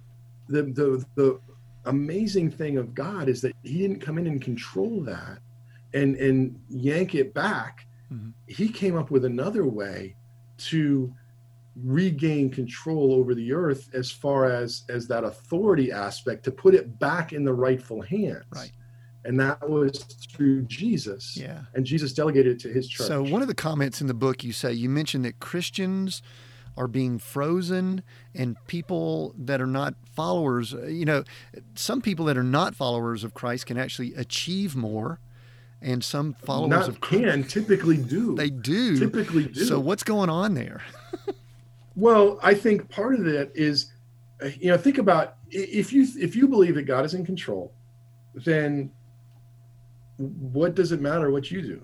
[0.47, 1.39] the the the
[1.85, 5.39] amazing thing of God is that He didn't come in and control that,
[5.93, 7.87] and and yank it back.
[8.11, 8.29] Mm-hmm.
[8.47, 10.15] He came up with another way
[10.57, 11.13] to
[11.83, 16.97] regain control over the earth as far as as that authority aspect to put it
[16.99, 18.71] back in the rightful hands right
[19.25, 21.37] and that was through Jesus.
[21.37, 21.61] Yeah.
[21.73, 23.07] And Jesus delegated it to his church.
[23.07, 26.21] So one of the comments in the book you say you mentioned that Christians
[26.77, 28.03] are being frozen
[28.33, 31.23] and people that are not followers, uh, you know,
[31.75, 35.19] some people that are not followers of Christ can actually achieve more
[35.81, 38.35] and some followers not of Christ can typically do.
[38.35, 38.97] They do.
[38.97, 39.65] Typically do.
[39.65, 40.81] So what's going on there?
[41.95, 43.91] well, I think part of it is
[44.43, 47.73] uh, you know, think about if you if you believe that God is in control,
[48.33, 48.91] then
[50.17, 51.81] what does it matter what you do?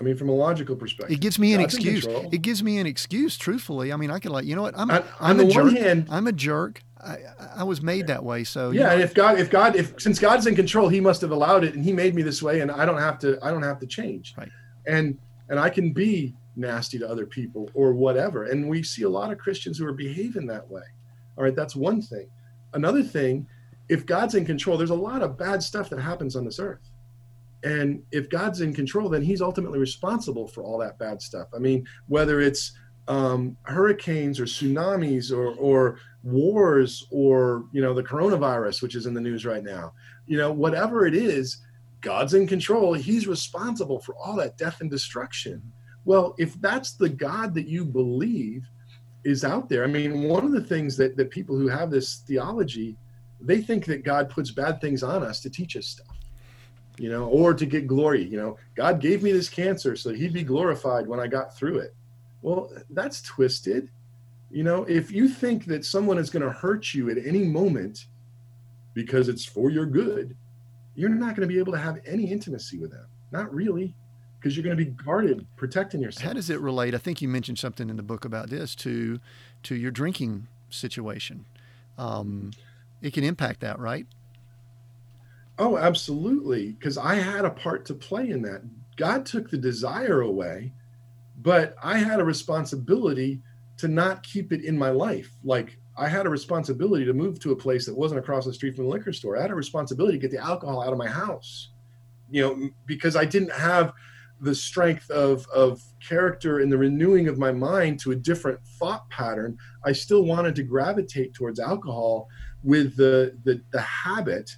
[0.00, 2.04] I mean, from a logical perspective, it gives me an excuse.
[2.06, 3.36] It gives me an excuse.
[3.36, 4.76] Truthfully, I mean, I can like, you know what?
[4.76, 5.72] I'm, I'm on a jerk.
[5.74, 6.82] hand, I'm a jerk.
[7.00, 7.18] I,
[7.56, 8.42] I was made that way.
[8.42, 11.30] So yeah, know, if God, if God, if since God's in control, He must have
[11.30, 13.62] allowed it, and He made me this way, and I don't have to, I don't
[13.62, 14.34] have to change.
[14.36, 14.48] Right.
[14.86, 18.44] And and I can be nasty to other people or whatever.
[18.44, 20.82] And we see a lot of Christians who are behaving that way.
[21.36, 22.28] All right, that's one thing.
[22.74, 23.46] Another thing,
[23.88, 26.90] if God's in control, there's a lot of bad stuff that happens on this earth
[27.64, 31.48] and if God's in control, then He's ultimately responsible for all that bad stuff.
[31.54, 32.72] I mean, whether it's
[33.08, 39.14] um, hurricanes or tsunamis or, or wars or you know the coronavirus, which is in
[39.14, 39.92] the news right now,
[40.26, 41.58] you know whatever it is,
[42.00, 42.94] God's in control.
[42.94, 45.62] He's responsible for all that death and destruction.
[46.04, 48.66] Well, if that's the God that you believe
[49.24, 52.24] is out there, I mean, one of the things that that people who have this
[52.26, 52.96] theology,
[53.40, 56.11] they think that God puts bad things on us to teach us stuff
[56.98, 58.24] you know, or to get glory.
[58.24, 61.78] You know, God gave me this cancer so he'd be glorified when I got through
[61.78, 61.94] it.
[62.42, 63.88] Well, that's twisted.
[64.50, 68.06] You know, if you think that someone is going to hurt you at any moment
[68.94, 70.36] because it's for your good,
[70.94, 73.06] you're not going to be able to have any intimacy with them.
[73.30, 73.94] Not really,
[74.38, 76.26] because you're going to be guarded, protecting yourself.
[76.26, 76.94] How does it relate?
[76.94, 79.20] I think you mentioned something in the book about this to
[79.62, 81.46] to your drinking situation.
[81.96, 82.50] Um,
[83.00, 84.06] it can impact that, right?
[85.62, 86.72] Oh, absolutely.
[86.72, 88.62] Because I had a part to play in that.
[88.96, 90.72] God took the desire away,
[91.40, 93.40] but I had a responsibility
[93.76, 95.30] to not keep it in my life.
[95.44, 98.74] Like I had a responsibility to move to a place that wasn't across the street
[98.74, 99.38] from the liquor store.
[99.38, 101.70] I had a responsibility to get the alcohol out of my house,
[102.28, 103.92] you know, because I didn't have
[104.40, 109.08] the strength of, of character and the renewing of my mind to a different thought
[109.10, 109.56] pattern.
[109.84, 112.26] I still wanted to gravitate towards alcohol
[112.64, 114.56] with the, the, the habit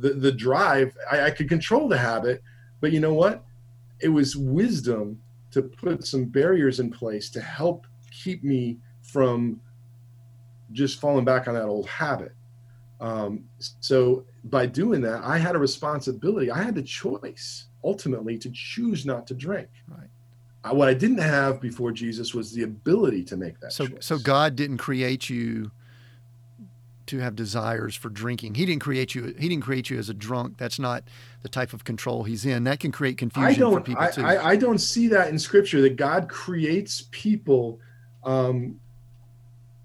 [0.00, 0.96] the the drive.
[1.10, 2.42] I, I could control the habit,
[2.80, 3.44] but you know what?
[4.00, 5.20] It was wisdom
[5.52, 9.60] to put some barriers in place to help keep me from
[10.72, 12.32] just falling back on that old habit.
[13.00, 13.44] Um,
[13.80, 16.50] so by doing that, I had a responsibility.
[16.50, 19.68] I had the choice ultimately to choose not to drink.
[19.88, 20.08] Right.
[20.62, 23.72] I, what I didn't have before Jesus was the ability to make that.
[23.72, 24.04] So, choice.
[24.04, 25.70] so God didn't create you
[27.10, 28.54] to have desires for drinking.
[28.54, 29.34] He didn't create you.
[29.38, 30.56] He didn't create you as a drunk.
[30.58, 31.04] That's not
[31.42, 32.64] the type of control he's in.
[32.64, 34.22] That can create confusion for people I, too.
[34.22, 37.80] I, I, don't see that in Scripture that God creates people
[38.24, 38.78] um,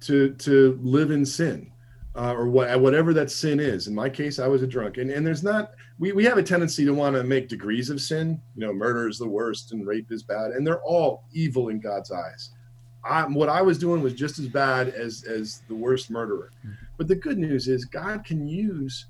[0.02, 1.72] to to live in sin.
[2.18, 3.88] Uh, or what, whatever that sin is.
[3.88, 5.72] In my case, I was a drunk, and and there's not.
[6.00, 8.40] We, we have a tendency to want to make degrees of sin.
[8.56, 11.82] You know, murder is the worst, and rape is bad, and they're all evil in
[11.82, 12.52] God's eyes.
[13.04, 16.52] I, what I was doing was just as bad as as the worst murderer.
[16.66, 16.85] Mm-hmm.
[16.98, 19.08] But the good news is God can use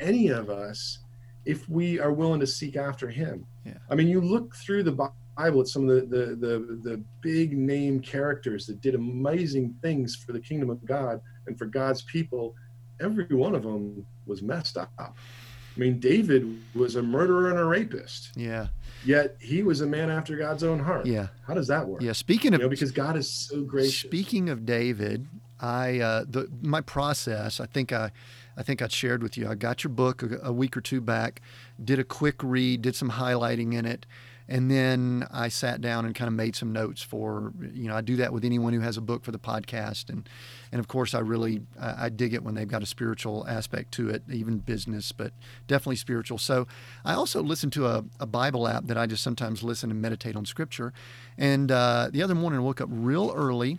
[0.00, 0.98] any of us
[1.44, 3.46] if we are willing to seek after Him.
[3.64, 3.74] Yeah.
[3.90, 7.56] I mean, you look through the Bible at some of the, the the the big
[7.56, 12.54] name characters that did amazing things for the kingdom of God and for God's people,
[13.00, 14.90] every one of them was messed up.
[14.98, 18.32] I mean, David was a murderer and a rapist.
[18.36, 18.68] Yeah.
[19.04, 21.06] Yet he was a man after God's own heart.
[21.06, 21.28] Yeah.
[21.46, 22.02] How does that work?
[22.02, 22.12] Yeah.
[22.12, 24.00] Speaking of you know, because God is so gracious.
[24.00, 25.26] Speaking of David,
[25.62, 27.60] I uh, the my process.
[27.60, 28.10] I think I,
[28.56, 29.48] I think I shared with you.
[29.48, 31.40] I got your book a, a week or two back,
[31.82, 34.04] did a quick read, did some highlighting in it,
[34.48, 38.00] and then I sat down and kind of made some notes for you know I
[38.00, 40.28] do that with anyone who has a book for the podcast and
[40.72, 43.92] and of course I really I, I dig it when they've got a spiritual aspect
[43.92, 45.32] to it even business but
[45.68, 46.66] definitely spiritual so
[47.04, 50.34] I also listen to a, a Bible app that I just sometimes listen and meditate
[50.34, 50.92] on scripture
[51.38, 53.78] and uh, the other morning I woke up real early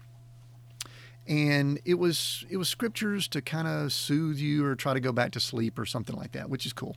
[1.28, 5.12] and it was it was scriptures to kind of soothe you or try to go
[5.12, 6.96] back to sleep or something like that which is cool.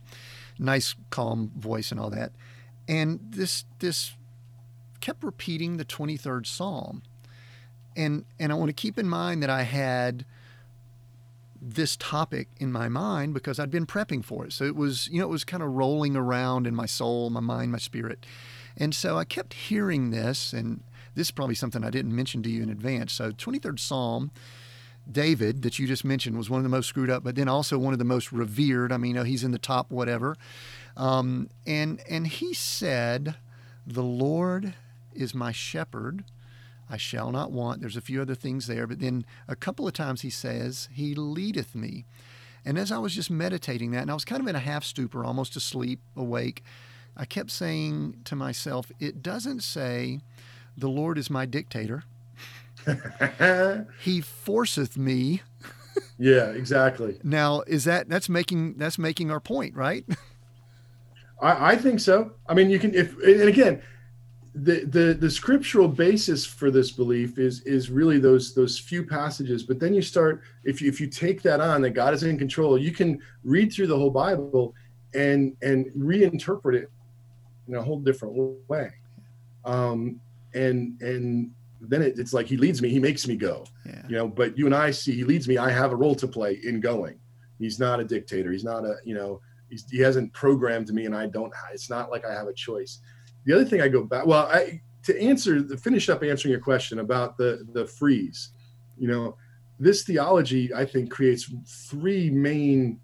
[0.59, 2.31] Nice calm voice and all that.
[2.87, 4.15] And this this
[4.99, 7.03] kept repeating the 23rd psalm.
[7.95, 10.25] And and I want to keep in mind that I had
[11.59, 14.53] this topic in my mind because I'd been prepping for it.
[14.53, 17.39] So it was you know it was kind of rolling around in my soul my
[17.39, 18.25] mind my spirit.
[18.75, 20.81] And so I kept hearing this and
[21.17, 24.31] this is probably something I didn't mention to you in advance so 23rd psalm
[25.11, 27.77] David that you just mentioned was one of the most screwed up, but then also
[27.77, 28.91] one of the most revered.
[28.91, 30.35] I mean, he's in the top whatever.
[30.95, 33.35] Um, and and he said,
[33.85, 34.73] "The Lord
[35.13, 36.25] is my shepherd;
[36.89, 39.93] I shall not want." There's a few other things there, but then a couple of
[39.93, 42.05] times he says, "He leadeth me."
[42.65, 44.83] And as I was just meditating that, and I was kind of in a half
[44.83, 46.63] stupor, almost asleep, awake,
[47.15, 50.19] I kept saying to myself, "It doesn't say,
[50.77, 52.03] the Lord is my dictator."
[54.01, 55.41] he forceth me.
[56.17, 57.19] yeah, exactly.
[57.23, 60.05] Now, is that that's making that's making our point, right?
[61.41, 62.31] I, I think so.
[62.47, 63.81] I mean, you can if and again,
[64.55, 69.63] the the the scriptural basis for this belief is is really those those few passages.
[69.63, 72.37] But then you start if you if you take that on that God is in
[72.37, 74.73] control, you can read through the whole Bible
[75.13, 76.91] and and reinterpret it
[77.67, 78.33] in a whole different
[78.67, 78.91] way.
[79.65, 80.19] Um,
[80.57, 81.51] and and
[81.81, 83.65] then it, it's like he leads me, he makes me go.
[83.85, 84.01] Yeah.
[84.07, 85.57] You know, but you and I see he leads me.
[85.57, 87.19] I have a role to play in going.
[87.59, 88.51] He's not a dictator.
[88.51, 89.41] He's not a you know.
[89.89, 91.53] he hasn't programmed me, and I don't.
[91.73, 92.99] It's not like I have a choice.
[93.45, 94.25] The other thing I go back.
[94.25, 98.49] Well, I to answer the finish up answering your question about the the freeze.
[98.97, 99.37] You know,
[99.79, 102.99] this theology I think creates three main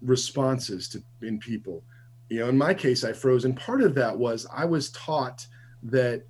[0.00, 1.82] responses to in people.
[2.28, 5.46] You know, in my case, I froze, and part of that was I was taught
[5.82, 6.24] that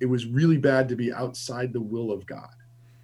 [0.00, 2.54] it was really bad to be outside the will of God.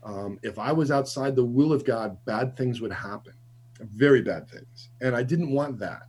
[0.03, 3.35] Um, if I was outside the will of God, bad things would happen,
[3.81, 4.91] very bad things.
[5.01, 6.03] And I didn't want that.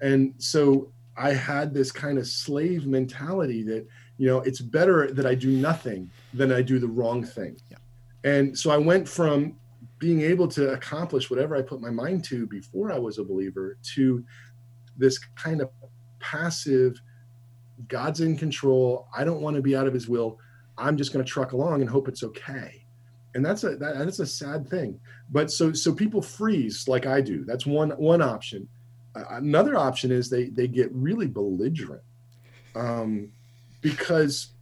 [0.00, 3.86] And so I had this kind of slave mentality that,
[4.16, 7.56] you know, it's better that I do nothing than I do the wrong thing.
[7.70, 7.76] Yeah.
[8.24, 9.56] And so I went from
[9.98, 13.76] being able to accomplish whatever I put my mind to before I was a believer
[13.94, 14.24] to
[14.96, 15.70] this kind of
[16.18, 17.00] passive,
[17.88, 19.08] God's in control.
[19.16, 20.38] I don't want to be out of his will.
[20.78, 22.84] I'm just going to truck along and hope it's okay.
[23.34, 24.98] And that's a that, that's a sad thing.
[25.30, 27.44] But so so people freeze like I do.
[27.44, 28.68] That's one one option.
[29.14, 32.02] Uh, another option is they they get really belligerent.
[32.74, 33.30] Um
[33.80, 34.52] because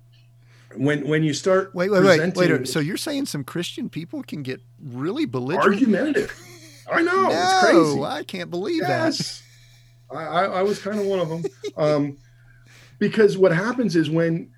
[0.77, 4.43] when when you start wait wait wait wait so you're saying some christian people can
[4.43, 6.33] get really belligerent argumentative
[6.91, 9.43] i know no, it's crazy i can't believe yes.
[10.11, 11.45] that I, I was kind of one of them
[11.77, 12.19] um,
[13.01, 14.53] because what happens is when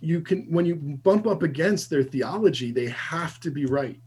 [0.00, 3.98] you can when you bump up against their theology they have to be right.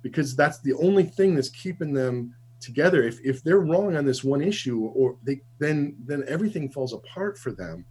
[0.00, 3.04] Because that's the only thing that's keeping them together.
[3.04, 7.38] If, if they're wrong on this one issue or they then then everything falls apart
[7.38, 7.84] for them.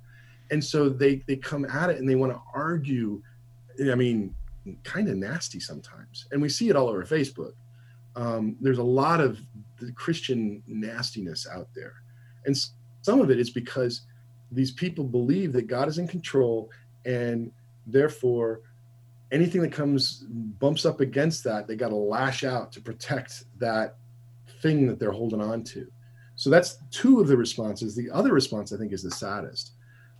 [0.49, 3.21] And so they they come at it and they want to argue
[3.89, 4.35] i mean
[4.83, 6.27] kind of nasty sometimes.
[6.31, 7.53] And we see it all over facebook.
[8.15, 9.39] Um, there's a lot of
[9.79, 11.93] the christian nastiness out there.
[12.45, 12.57] And
[13.03, 14.01] some of it is because
[14.51, 16.69] these people believe that God is in control
[17.05, 17.51] and
[17.87, 18.61] therefore
[19.31, 20.25] anything that comes
[20.59, 23.95] bumps up against that they got to lash out to protect that
[24.61, 25.87] thing that they're holding on to.
[26.35, 27.95] So that's two of the responses.
[27.95, 29.71] The other response i think is the saddest.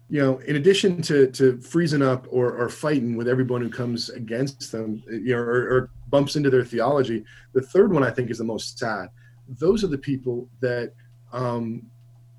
[0.10, 4.10] You know in addition to to freezing up or, or fighting with everyone who comes
[4.10, 7.24] against them you know or, or bumps into their theology
[7.54, 9.10] the third one i think is the most sad.
[9.48, 10.94] Those are the people that
[11.34, 11.84] um,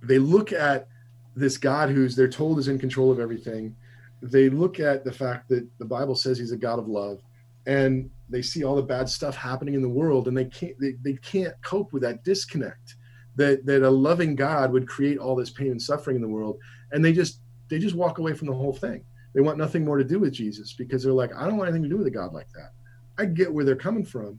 [0.02, 0.88] they look at
[1.34, 3.74] this God who's they're told is in control of everything.
[4.20, 7.20] They look at the fact that the Bible says he's a God of love
[7.66, 10.92] and they see all the bad stuff happening in the world and they can't they,
[11.02, 12.96] they can't cope with that disconnect
[13.36, 16.58] that that a loving God would create all this pain and suffering in the world
[16.92, 19.04] and they just they just walk away from the whole thing
[19.34, 21.84] They want nothing more to do with Jesus because they're like, I don't want anything
[21.84, 22.72] to do with a God like that.
[23.18, 24.38] I get where they're coming from.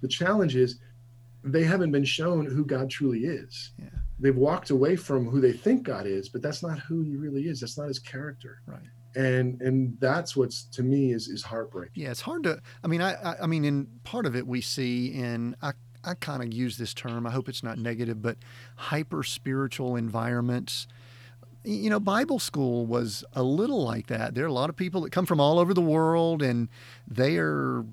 [0.00, 0.80] The challenge is
[1.44, 3.72] they haven't been shown who God truly is.
[3.78, 3.86] Yeah.
[4.22, 7.48] They've walked away from who they think God is, but that's not who he really
[7.48, 7.60] is.
[7.60, 8.62] That's not his character.
[8.66, 8.78] Right.
[9.16, 12.02] And and that's what's to me is is heartbreaking.
[12.02, 12.62] Yeah, it's hard to.
[12.84, 15.72] I mean, I, I, I mean, in part of it we see in I,
[16.04, 17.26] I kind of use this term.
[17.26, 18.38] I hope it's not negative, but
[18.76, 20.86] hyper spiritual environments.
[21.64, 24.34] You know, Bible school was a little like that.
[24.34, 26.68] There are a lot of people that come from all over the world, and
[27.06, 27.84] they are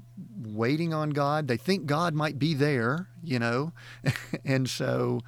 [0.43, 1.47] waiting on God.
[1.47, 3.73] They think God might be there, you know,
[4.45, 5.21] and so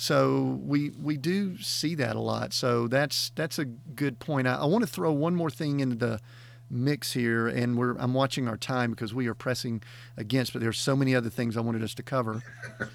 [0.00, 2.54] so we we do see that a lot.
[2.54, 4.48] So that's that's a good point.
[4.48, 6.20] I, I want to throw one more thing into the
[6.70, 9.82] mix here, and we're I'm watching our time because we are pressing
[10.16, 12.42] against, but there's so many other things I wanted us to cover.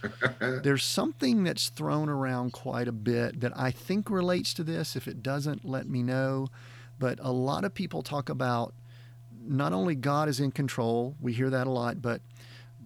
[0.39, 4.95] there's something that's thrown around quite a bit that I think relates to this.
[4.95, 6.47] If it doesn't, let me know.
[6.97, 8.74] But a lot of people talk about
[9.47, 12.22] not only God is in control, we hear that a lot, but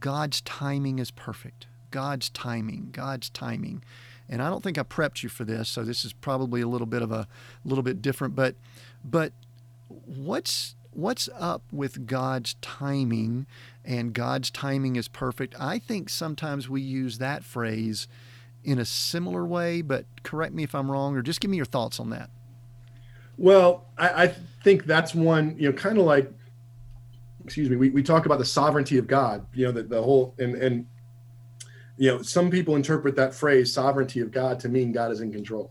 [0.01, 1.67] God's timing is perfect.
[1.89, 3.81] God's timing, God's timing.
[4.29, 6.87] And I don't think I prepped you for this, so this is probably a little
[6.87, 7.27] bit of a
[7.65, 8.55] little bit different, but
[9.03, 9.33] but
[9.87, 13.47] what's what's up with God's timing
[13.83, 15.55] and God's timing is perfect?
[15.59, 18.07] I think sometimes we use that phrase
[18.63, 21.65] in a similar way, but correct me if I'm wrong or just give me your
[21.65, 22.29] thoughts on that.
[23.37, 26.31] Well, I, I think that's one, you know, kind of like,
[27.45, 30.35] excuse me, we, we talk about the sovereignty of God, you know, the, the whole,
[30.37, 30.85] and, and,
[31.99, 35.33] you know, some people interpret that phrase sovereignty of God to mean God is in
[35.33, 35.69] control.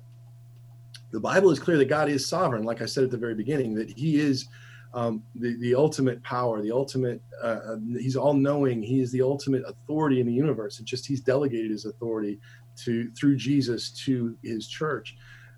[1.11, 3.75] The Bible is clear that God is sovereign, like I said at the very beginning,
[3.77, 4.47] that he is
[4.93, 8.83] um, the, the ultimate power, the ultimate, uh, uh, he's all knowing.
[8.83, 10.79] He is the ultimate authority in the universe.
[10.79, 12.39] It's just he's delegated his authority
[12.85, 15.17] to through Jesus to his church.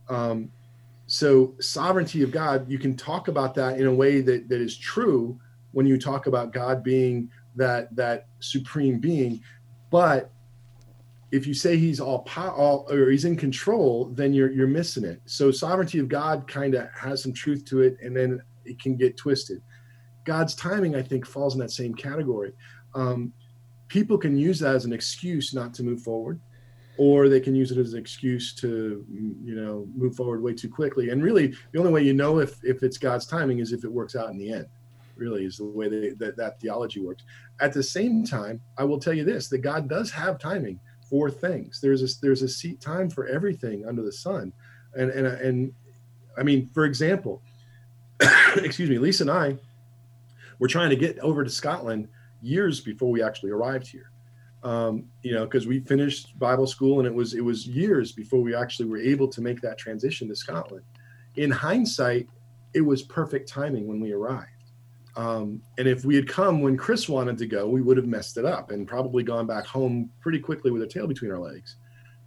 [0.08, 0.52] Um,
[1.08, 4.76] so sovereignty of God, you can talk about that in a way that, that is
[4.78, 5.36] true
[5.72, 9.42] when you talk about God being that that supreme being.
[9.90, 10.30] But
[11.32, 15.04] if you say he's all power all, or he's in control, then you're you're missing
[15.04, 15.20] it.
[15.26, 18.96] So sovereignty of God kind of has some truth to it, and then it can
[18.96, 19.62] get twisted.
[20.24, 22.52] God's timing, I think, falls in that same category.
[22.94, 23.32] Um,
[23.88, 26.40] people can use that as an excuse not to move forward,
[26.98, 30.68] or they can use it as an excuse to, you know, move forward way too
[30.68, 31.10] quickly.
[31.10, 33.92] And really, the only way you know if if it's God's timing is if it
[33.92, 34.66] works out in the end.
[35.16, 37.24] Really, is the way they, that that theology works.
[37.60, 40.80] At the same time, I will tell you this: that God does have timing
[41.10, 41.80] for things.
[41.80, 44.52] There's a there's a seat time for everything under the sun,
[44.94, 45.74] and and and
[46.38, 47.42] I mean, for example,
[48.56, 49.58] excuse me, Lisa and I
[50.60, 52.08] were trying to get over to Scotland
[52.40, 54.10] years before we actually arrived here.
[54.62, 58.40] Um, you know, because we finished Bible school and it was it was years before
[58.40, 60.84] we actually were able to make that transition to Scotland.
[61.36, 62.28] In hindsight,
[62.74, 64.48] it was perfect timing when we arrived.
[65.20, 68.38] Um, and if we had come when Chris wanted to go, we would have messed
[68.38, 71.76] it up and probably gone back home pretty quickly with a tail between our legs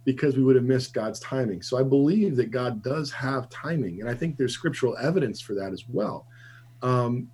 [0.04, 1.60] because we would have missed God's timing.
[1.60, 5.54] So I believe that God does have timing, and I think there's scriptural evidence for
[5.54, 6.28] that as well.
[6.82, 7.28] Um,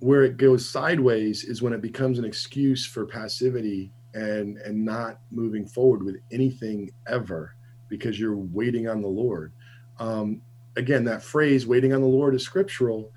[0.00, 5.20] where it goes sideways is when it becomes an excuse for passivity and and not
[5.30, 7.54] moving forward with anything ever
[7.88, 9.52] because you're waiting on the Lord.
[9.98, 10.42] Um,
[10.76, 13.10] again, that phrase "waiting on the Lord" is scriptural,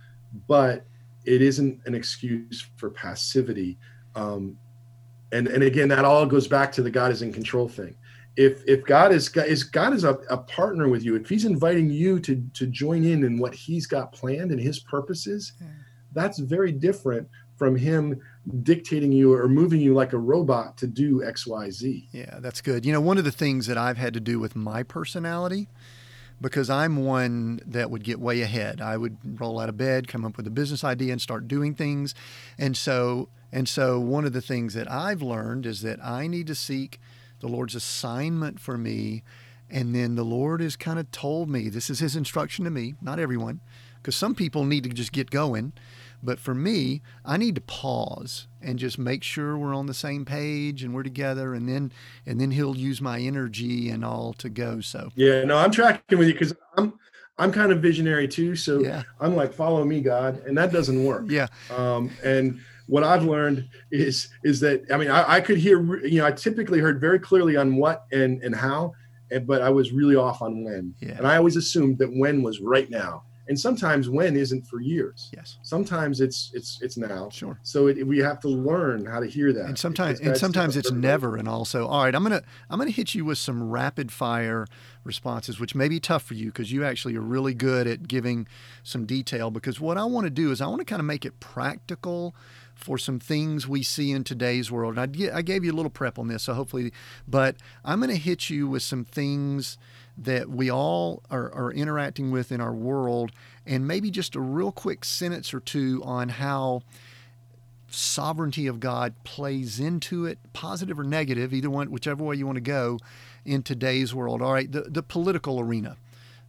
[0.47, 0.85] but
[1.29, 3.77] it isn't an excuse for passivity.
[4.15, 4.57] Um,
[5.31, 7.95] and and again, that all goes back to the God is in control thing
[8.39, 11.89] if if God is is God is a, a, partner with you, if He's inviting
[11.89, 15.67] you to to join in in what He's got planned and His purposes, yeah.
[16.13, 17.27] that's very different
[17.57, 18.17] from Him
[18.63, 22.07] dictating you or moving you like a robot to do X Y Z.
[22.13, 22.85] Yeah, that's good.
[22.85, 25.67] You know, one of the things that I've had to do with my personality.
[26.41, 28.79] Because I'm one that would get way ahead.
[28.79, 31.75] I would roll out of bed, come up with a business idea, and start doing
[31.75, 32.15] things.
[32.57, 36.47] And so, and so, one of the things that I've learned is that I need
[36.47, 36.99] to seek
[37.39, 39.23] the Lord's assignment for me.
[39.69, 42.95] And then the Lord has kind of told me this is His instruction to me,
[43.01, 43.59] not everyone,
[43.97, 45.73] because some people need to just get going.
[46.21, 50.25] But for me, I need to pause and just make sure we're on the same
[50.25, 51.91] page and we're together, and then
[52.25, 54.81] and then He'll use my energy and all to go.
[54.81, 56.93] So yeah, no, I'm tracking with you because I'm
[57.39, 58.55] I'm kind of visionary too.
[58.55, 59.03] So yeah.
[59.19, 61.23] I'm like, follow me, God, and that doesn't work.
[61.27, 61.47] Yeah.
[61.75, 66.19] Um, and what I've learned is is that I mean I, I, could hear you
[66.19, 68.93] know I typically heard very clearly on what and and how,
[69.31, 71.13] and, but I was really off on when, yeah.
[71.17, 75.31] and I always assumed that when was right now, and sometimes when isn't for years.
[75.35, 75.57] Yes.
[75.63, 77.29] Sometimes it's it's it's now.
[77.31, 77.59] Sure.
[77.63, 79.65] So it, we have to learn how to hear that.
[79.65, 81.35] And sometimes and sometimes it's never.
[81.35, 84.67] And also, all right, I'm gonna I'm gonna hit you with some rapid fire
[85.03, 88.47] responses, which may be tough for you because you actually are really good at giving
[88.83, 89.49] some detail.
[89.49, 92.35] Because what I want to do is I want to kind of make it practical
[92.75, 94.97] for some things we see in today's world.
[94.97, 96.93] And I, I gave you a little prep on this, so hopefully,
[97.27, 99.77] but I'm going to hit you with some things
[100.23, 103.31] that we all are, are interacting with in our world,
[103.65, 106.81] and maybe just a real quick sentence or two on how
[107.89, 112.57] sovereignty of God plays into it, positive or negative, either one, whichever way you want
[112.57, 112.99] to go,
[113.45, 114.41] in today's world.
[114.41, 115.97] All right, the, the political arena.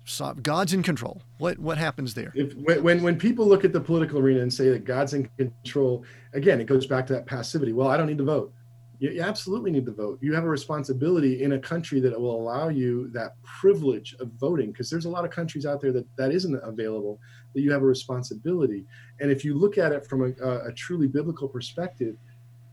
[0.04, 1.22] So God's in control.
[1.38, 2.32] What what happens there?
[2.34, 5.30] if when, when when people look at the political arena and say that God's in
[5.36, 7.72] control, again, it goes back to that passivity.
[7.72, 8.52] Well, I don't need to vote.
[9.00, 10.18] You, absolutely need to vote.
[10.20, 14.70] You have a responsibility in a country that will allow you that privilege of voting,
[14.72, 17.18] because there's a lot of countries out there that that isn't available.
[17.54, 18.84] That you have a responsibility,
[19.20, 22.16] and if you look at it from a, a, a truly biblical perspective,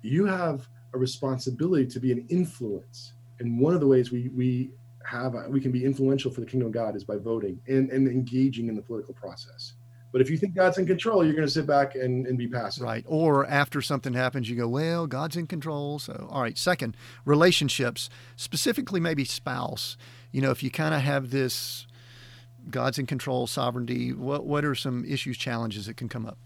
[0.01, 3.13] you have a responsibility to be an influence.
[3.39, 4.71] And one of the ways we we
[5.05, 8.07] have we can be influential for the kingdom of God is by voting and, and
[8.07, 9.73] engaging in the political process.
[10.17, 12.47] But if you think God's in control, you're going to sit back and, and be
[12.47, 12.81] passive.
[12.81, 13.05] Right.
[13.07, 15.99] Or after something happens, you go, well, God's in control.
[15.99, 16.57] So, all right.
[16.57, 19.95] Second, relationships, specifically maybe spouse.
[20.31, 21.85] You know, if you kind of have this
[22.71, 26.39] God's in control, sovereignty, what, what are some issues, challenges that can come up?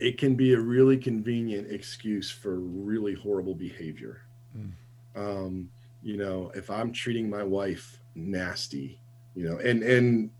[0.00, 4.22] It can be a really convenient excuse for really horrible behavior.
[4.56, 4.72] Mm.
[5.14, 5.68] Um,
[6.02, 8.98] you know, if I'm treating my wife nasty,
[9.34, 10.30] you know, and and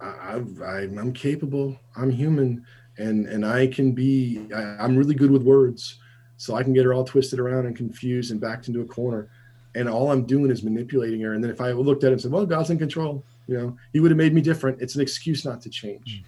[0.00, 2.64] I, I I'm capable, I'm human,
[2.98, 5.98] and and I can be, I, I'm really good with words,
[6.36, 9.30] so I can get her all twisted around and confused and backed into a corner,
[9.74, 11.34] and all I'm doing is manipulating her.
[11.34, 13.76] And then if I looked at it and said, well, God's in control, you know,
[13.92, 14.80] He would have made me different.
[14.80, 16.22] It's an excuse not to change.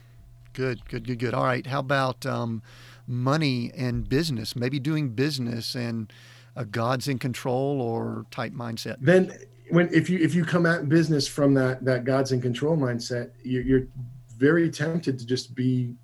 [0.53, 1.35] Good, good, good, good.
[1.35, 1.67] All right.
[1.67, 2.63] How about um,
[3.07, 4.57] money and business?
[4.57, 6.11] Maybe doing business and
[6.55, 8.97] a God's in control or type mindset.
[9.01, 9.33] then
[9.71, 13.31] when if you if you come at business from that that god's in control mindset
[13.43, 13.89] you're, you're
[14.37, 15.95] very tempted to just be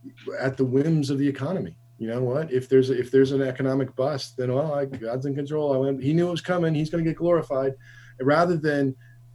[0.41, 1.77] at the whims of the economy.
[1.99, 2.53] You know what?
[2.53, 5.75] If there's if there's an economic bust then well god's in control.
[5.75, 6.75] I went, he knew it was coming.
[6.75, 7.75] He's going to get glorified.
[8.21, 8.95] Rather than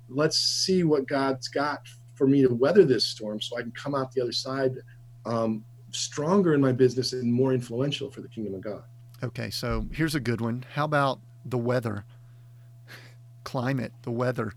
[0.09, 1.79] let's see what god's got
[2.15, 4.71] for me to weather this storm so i can come out the other side
[5.27, 8.83] um, stronger in my business and more influential for the kingdom of god.
[9.23, 10.65] Okay, so here's a good one.
[10.73, 12.05] How about the weather?
[13.47, 14.51] Climate, the weather.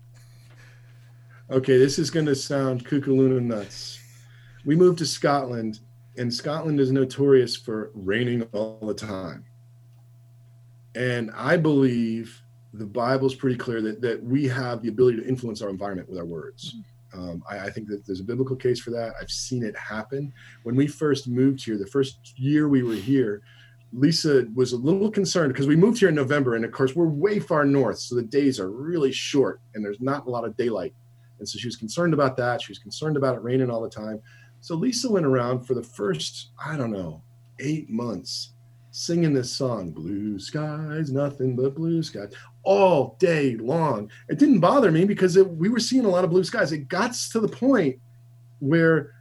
[1.49, 4.01] Okay, this is going to sound kookaluna nuts.
[4.65, 5.79] We moved to Scotland,
[6.17, 9.45] and Scotland is notorious for raining all the time.
[10.93, 12.41] And I believe
[12.73, 16.17] the Bible's pretty clear that, that we have the ability to influence our environment with
[16.17, 16.75] our words.
[17.13, 19.13] Um, I, I think that there's a biblical case for that.
[19.21, 20.33] I've seen it happen.
[20.63, 23.41] When we first moved here, the first year we were here,
[23.93, 27.05] Lisa was a little concerned because we moved here in November, and of course, we're
[27.05, 30.55] way far north, so the days are really short and there's not a lot of
[30.55, 30.93] daylight.
[31.39, 32.61] And so she was concerned about that.
[32.61, 34.21] She was concerned about it raining all the time.
[34.59, 37.23] So Lisa went around for the first, I don't know,
[37.59, 38.53] eight months
[38.91, 42.33] singing this song, Blue Skies, Nothing But Blue Skies,
[42.63, 44.11] all day long.
[44.29, 46.71] It didn't bother me because it, we were seeing a lot of blue skies.
[46.71, 47.99] It got to the point
[48.59, 49.13] where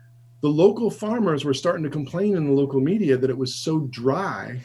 [0.42, 3.80] the local farmers were starting to complain in the local media that it was so
[3.90, 4.60] dry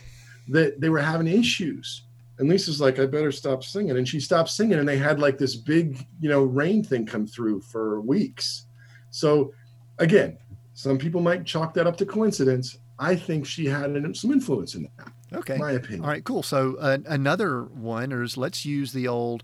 [0.47, 2.03] that they were having issues.
[2.37, 3.97] And Lisa's like, I better stop singing.
[3.97, 7.25] And she stopped singing, and they had like this big, you know, rain thing come
[7.25, 8.65] through for weeks.
[9.09, 9.53] So,
[9.99, 10.37] again,
[10.73, 12.77] some people might chalk that up to coincidence.
[12.99, 15.57] I think she had an, some influence in that, Okay.
[15.57, 16.01] my opinion.
[16.03, 16.43] All right, cool.
[16.43, 19.43] So uh, another one is let's use the old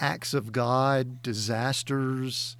[0.00, 2.56] acts of God, disasters,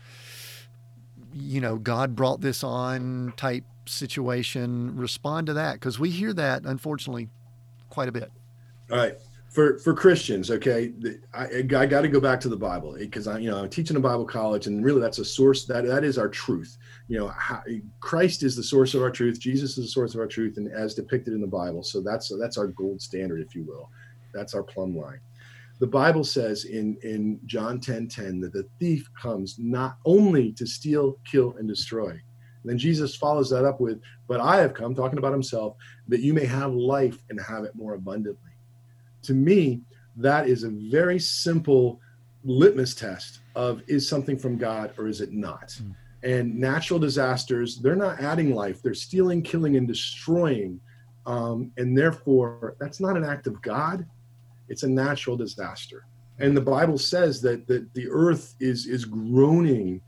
[1.35, 4.97] you know, God brought this on type situation.
[4.97, 7.29] Respond to that because we hear that, unfortunately,
[7.91, 8.31] quite a bit.
[8.91, 9.15] All right.
[9.49, 10.93] For, for Christians, okay,
[11.35, 13.99] I, I got to go back to the Bible because I, you know, I'm teaching
[13.99, 16.79] a Bible college, and really that's a source that that is our truth.
[17.09, 17.63] You know, how,
[18.01, 19.39] Christ is the source of our truth.
[19.39, 21.83] Jesus is the source of our truth, and as depicted in the Bible.
[21.83, 23.91] So that's that's our gold standard, if you will.
[24.33, 25.21] That's our plumb line.
[25.83, 30.65] The Bible says in in John 10 10 that the thief comes not only to
[30.65, 32.11] steal, kill, and destroy.
[32.11, 35.75] And then Jesus follows that up with, But I have come, talking about himself,
[36.07, 38.53] that you may have life and have it more abundantly.
[39.23, 39.81] To me,
[40.15, 41.99] that is a very simple
[42.45, 45.71] litmus test of is something from God or is it not?
[45.83, 45.97] Mm.
[46.23, 50.81] And natural disasters, they're not adding life, they're stealing, killing, and destroying.
[51.27, 54.07] Um, and therefore, that's not an act of God,
[54.73, 56.07] it's a natural disaster.
[56.39, 60.01] And the Bible says that, that the earth is, is groaning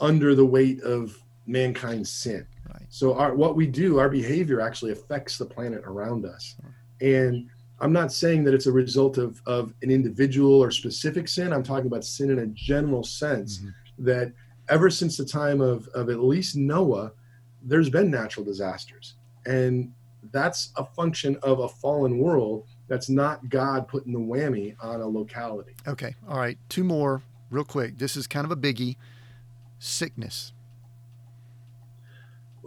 [0.00, 2.46] under the weight of mankind's sin.
[2.72, 2.86] Right.
[2.88, 6.56] So our what we do, our behavior actually affects the planet around us.
[7.00, 7.50] And
[7.80, 11.52] I'm not saying that it's a result of, of an individual or specific sin.
[11.52, 13.72] I'm talking about sin in a general sense Mhm.
[13.98, 14.32] that
[14.68, 17.10] ever since the time of, of at least Noah,
[17.70, 19.14] there's been natural disasters.
[19.46, 19.92] And
[20.30, 22.68] that's a function of a fallen world.
[22.92, 25.72] That's not God putting the whammy on a locality.
[25.88, 26.14] Okay.
[26.28, 26.58] All right.
[26.68, 27.96] Two more real quick.
[27.96, 28.96] This is kind of a biggie.
[29.78, 30.52] Sickness.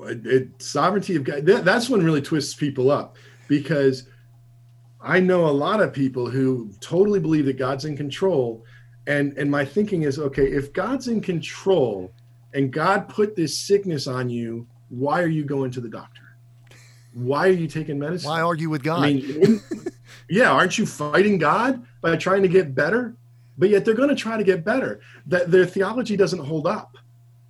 [0.02, 4.08] It, it- sovereignty of God, that, that's when really twists people up because
[5.00, 8.66] I know a lot of people who totally believe that God's in control.
[9.06, 12.12] And, and my thinking is okay, if God's in control
[12.56, 16.24] and God put this sickness on you, why are you going to the doctor?
[17.14, 18.28] Why are you taking medicine?
[18.28, 19.04] Why argue with God?
[19.04, 19.62] I mean,
[20.30, 23.16] yeah, aren't you fighting God by trying to get better?
[23.58, 25.02] But yet they're going to try to get better.
[25.28, 26.98] That their theology doesn't hold up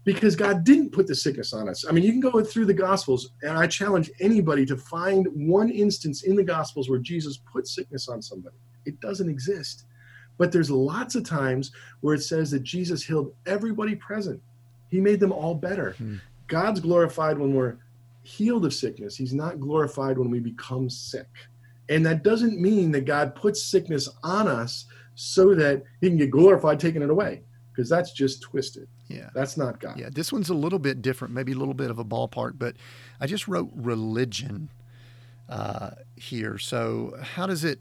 [0.03, 1.85] because God didn't put the sickness on us.
[1.87, 5.69] I mean, you can go through the Gospels, and I challenge anybody to find one
[5.69, 8.55] instance in the Gospels where Jesus put sickness on somebody.
[8.85, 9.85] It doesn't exist.
[10.37, 11.71] But there's lots of times
[12.01, 14.39] where it says that Jesus healed everybody present.
[14.89, 15.93] He made them all better.
[15.93, 16.17] Hmm.
[16.47, 17.77] God's glorified when we're
[18.21, 19.15] healed of sickness.
[19.15, 21.27] He's not glorified when we become sick.
[21.89, 24.85] And that doesn't mean that God puts sickness on us
[25.15, 28.87] so that he can get glorified taking it away, because that's just twisted.
[29.07, 29.29] yeah.
[29.33, 29.97] That's not God.
[29.97, 30.09] Yeah.
[30.11, 32.75] This one's a little bit different, maybe a little bit of a ballpark, but
[33.19, 34.69] I just wrote religion
[35.47, 36.57] uh, here.
[36.57, 37.79] So how does it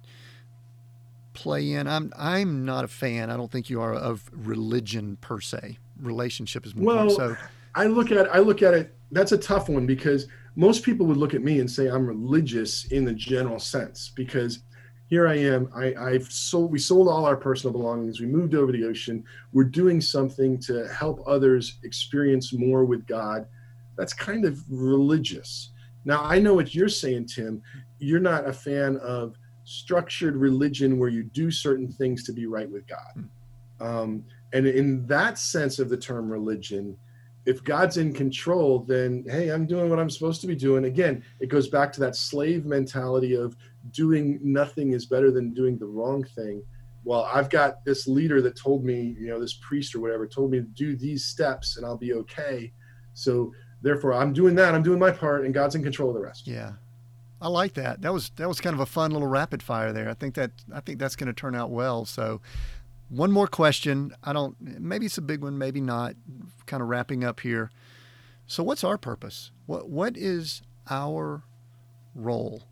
[1.33, 1.89] play in?
[1.89, 3.31] I'm I'm not a fan.
[3.31, 5.79] I don't think you are of religion per se.
[6.01, 6.95] Relationship is more.
[6.95, 7.37] Well, so
[7.75, 8.95] I look at I look at it.
[9.11, 12.87] That's a tough one because most people would look at me and say I'm religious
[12.87, 14.61] in the general sense because
[15.09, 15.69] here I am.
[15.75, 16.73] I, I've sold.
[16.73, 18.21] We sold all our personal belongings.
[18.21, 19.25] We moved over the ocean.
[19.53, 23.47] We're doing something to help others experience more with God.
[23.97, 25.71] That's kind of religious.
[26.05, 27.63] Now I know what you're saying, Tim.
[27.99, 32.71] You're not a fan of structured religion where you do certain things to be right
[32.71, 33.29] with God.
[33.81, 36.97] Um, and in that sense of the term religion,
[37.47, 40.85] if God's in control, then hey, I'm doing what I'm supposed to be doing.
[40.85, 43.57] Again, it goes back to that slave mentality of
[43.91, 46.63] doing nothing is better than doing the wrong thing.
[47.05, 50.51] Well, I've got this leader that told me, you know, this priest or whatever told
[50.51, 52.73] me to do these steps and I'll be okay.
[53.13, 53.53] So
[53.83, 54.75] therefore, I'm doing that.
[54.75, 56.47] I'm doing my part, and God's in control of the rest.
[56.47, 56.73] yeah.
[57.41, 58.01] I like that.
[58.01, 60.09] That was that was kind of a fun little rapid fire there.
[60.09, 62.07] I think that I think that's going to turn out well.
[62.07, 62.41] So,
[63.09, 64.15] one more question.
[64.23, 64.57] I don't.
[64.61, 65.59] Maybe it's a big one.
[65.59, 66.15] Maybe not.
[66.67, 67.71] Kind of wrapping up here.
[68.47, 69.51] So, what's our purpose?
[69.67, 71.45] What what is our
[72.15, 72.65] role?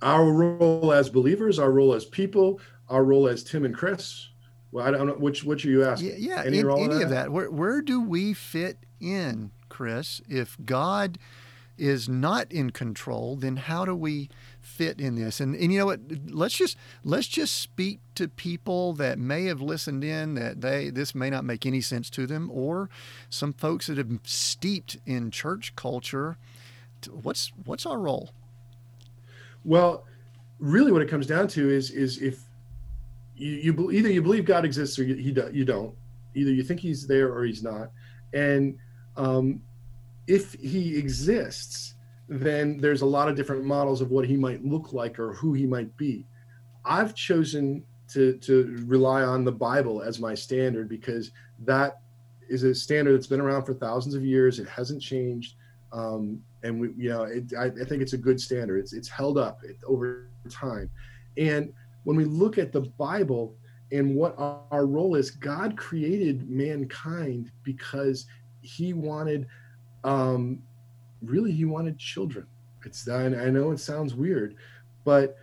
[0.00, 4.28] Our role as believers, our role as people, our role as Tim and Chris.
[4.72, 6.10] Well, I don't know which which are you asking.
[6.10, 6.42] Yeah, yeah.
[6.44, 7.08] Any in- any of that?
[7.10, 7.32] that.
[7.32, 10.20] Where where do we fit in, Chris?
[10.28, 11.18] If God
[11.78, 14.28] is not in control, then how do we
[14.72, 15.40] fit in this?
[15.40, 16.00] And and you know what?
[16.26, 21.14] Let's just let's just speak to people that may have listened in that they this
[21.14, 22.88] may not make any sense to them, or
[23.28, 26.36] some folks that have steeped in church culture.
[27.10, 28.30] What's what's our role?
[29.64, 30.04] Well,
[30.58, 32.40] really, what it comes down to is is if
[33.36, 35.94] you, you either you believe God exists or you, he you don't.
[36.34, 37.90] Either you think He's there or He's not.
[38.32, 38.78] And
[39.16, 39.60] um,
[40.26, 41.91] if He exists,
[42.40, 45.52] then there's a lot of different models of what He might look like or who
[45.52, 46.26] He might be.
[46.84, 51.30] I've chosen to to rely on the Bible as my standard because
[51.60, 52.00] that
[52.48, 54.58] is a standard that's been around for thousands of years.
[54.58, 55.54] It hasn't changed.
[55.92, 58.78] Um, and we, you know, it, I, I think it's a good standard.
[58.78, 60.90] It's it's held up over time,
[61.36, 61.72] and
[62.04, 63.54] when we look at the Bible
[63.90, 68.26] and what our, our role is, God created mankind because
[68.62, 69.46] He wanted,
[70.04, 70.60] um,
[71.22, 72.46] really, He wanted children.
[72.84, 74.56] It's I I know it sounds weird,
[75.04, 75.38] but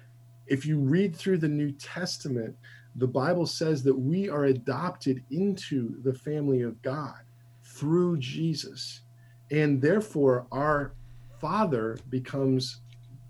[0.48, 2.56] if you read through the New Testament,
[2.96, 7.20] the Bible says that we are adopted into the family of God
[7.64, 9.02] through Jesus,
[9.52, 10.94] and therefore our
[11.40, 12.82] Father becomes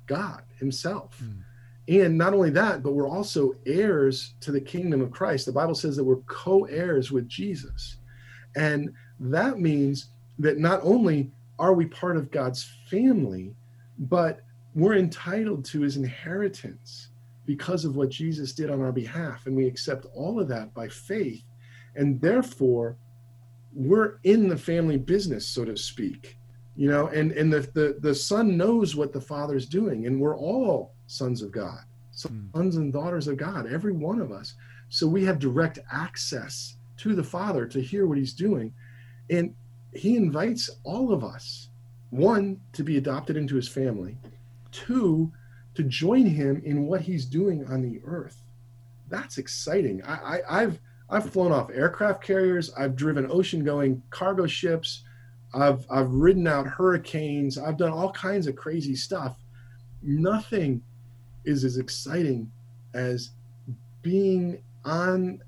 [0.08, 1.20] God Himself.
[1.20, 1.42] Hmm.
[1.90, 5.48] And not only that, but we're also heirs to the kingdom of Christ.
[5.48, 7.98] The Bible says that we're co heirs with Jesus.
[8.56, 13.54] And that means that not only are we part of God's family,
[14.00, 14.42] but
[14.74, 17.10] we're entitled to his inheritance
[17.46, 19.46] because of what Jesus did on our behalf.
[19.46, 21.44] And we accept all of that by faith.
[21.96, 22.98] And therefore,
[23.74, 26.38] we're in the family business, so to speak.
[26.76, 30.38] You know, and, and the, the, the son knows what the father's doing, and we're
[30.38, 31.80] all sons of God,
[32.26, 32.46] hmm.
[32.56, 34.54] sons and daughters of God, every one of us.
[34.88, 38.74] So we have direct access to the father to hear what he's doing.
[39.30, 39.54] And
[39.94, 41.70] he invites all of us
[42.12, 44.18] one to be adopted into his family
[44.72, 45.32] two
[45.76, 48.44] to join him in what he's doing on the earth.
[49.10, 50.04] That's exciting.
[50.04, 50.80] I, I i've
[51.10, 52.72] i've flown off aircraft carriers.
[52.78, 55.04] I've driven ocean going cargo ships.
[55.54, 57.58] I've i've ridden out hurricanes.
[57.58, 59.38] I've done all kinds of crazy stuff.
[60.02, 60.82] Nothing
[61.46, 62.52] is as exciting
[62.94, 63.32] as
[64.02, 65.42] being on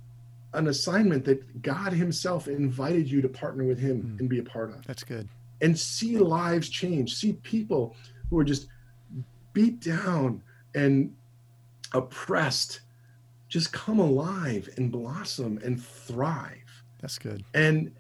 [0.54, 4.20] an assignment that God Himself invited you to partner with Him mm.
[4.20, 4.86] and be a part of.
[4.86, 5.28] That's good.
[5.62, 7.96] And see lives change, see people
[8.30, 8.68] who are just
[9.54, 10.42] beat down
[10.74, 11.14] and
[11.94, 12.82] oppressed
[13.48, 16.84] just come alive and blossom and thrive.
[17.02, 17.44] That's good.
[17.54, 17.94] And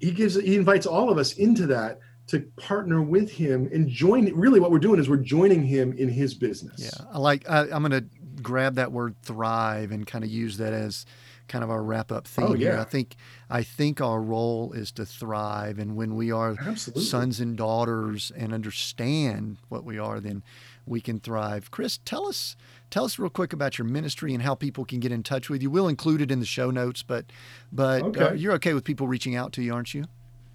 [0.00, 4.32] He gives, He invites all of us into that to partner with Him and join.
[4.34, 6.78] Really, what we're doing is we're joining Him in His business.
[6.78, 7.48] Yeah, I like.
[7.48, 8.04] I, I'm going to
[8.42, 11.06] grab that word thrive and kind of use that as
[11.52, 12.70] kind of our wrap up theme oh, yeah.
[12.70, 12.78] here.
[12.78, 13.14] I think
[13.50, 17.04] I think our role is to thrive, and when we are Absolutely.
[17.04, 20.42] sons and daughters and understand what we are, then
[20.86, 21.70] we can thrive.
[21.70, 22.56] Chris, tell us
[22.88, 25.62] tell us real quick about your ministry and how people can get in touch with
[25.62, 25.70] you.
[25.70, 27.26] We'll include it in the show notes, but
[27.70, 28.24] but uh, okay.
[28.24, 30.06] uh, you're okay with people reaching out to you, aren't you?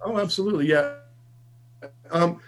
[0.01, 0.95] Oh, absolutely, yeah.
[2.09, 2.39] Um,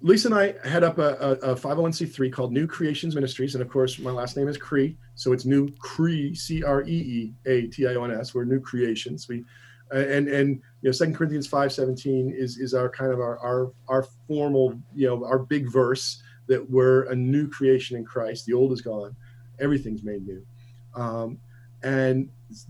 [0.00, 3.68] Lisa and I head up a, a, a, 501c3 called New Creeations Ministries, and of
[3.68, 7.66] course, my last name is Cree, so it's New Cree, C R E E A
[7.66, 8.32] T I O N S.
[8.32, 9.26] We're New Creeations.
[9.28, 9.44] We
[9.90, 10.50] and and
[10.82, 15.08] you know, Second Corinthians 5:17 is is our kind of our our our formal you
[15.08, 18.46] know our big verse that we're a new creation in Christ.
[18.46, 19.16] The old is gone,
[19.58, 20.46] everything's made new,
[20.94, 21.38] um,
[21.82, 22.28] and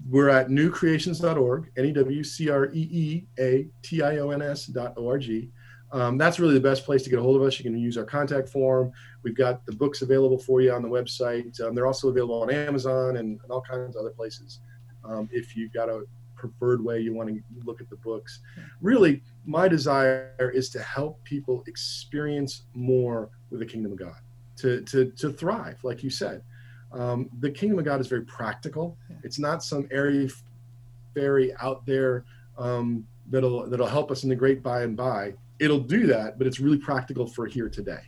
[0.09, 4.41] we're at newcreeations.org, N E W C R E E A T I O N
[4.41, 5.51] S dot O R G
[5.91, 7.59] um, that's really the best place to get a hold of us.
[7.59, 8.93] You can use our contact form.
[9.23, 11.61] We've got the books available for you on the website.
[11.61, 14.61] Um, they're also available on Amazon and, and all kinds of other places.
[15.05, 16.05] Um, if you've got a
[16.37, 18.41] preferred way you want to look at the books,
[18.83, 24.21] really, my desire is to help people experience more with the kingdom of God,
[24.59, 26.43] to to to thrive, like you said.
[26.93, 28.97] Um, the kingdom of God is very practical.
[29.23, 30.31] It's not some airy
[31.15, 32.25] fairy out there
[32.59, 36.47] um, that'll that'll help us in the great by and by it'll do that, but
[36.47, 38.01] it's really practical for here today.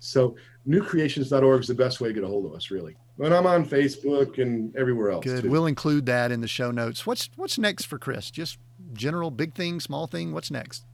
[0.00, 0.36] So
[0.68, 2.96] newcreeations.org is the best way to get a hold of us, really.
[3.18, 5.24] And I'm on Facebook and everywhere else.
[5.24, 5.44] Good.
[5.44, 5.50] Too.
[5.50, 7.04] We'll include that in the show notes.
[7.04, 8.30] What's what's next for Chris?
[8.30, 8.58] Just
[8.92, 10.32] general big thing, small thing.
[10.32, 10.84] What's next?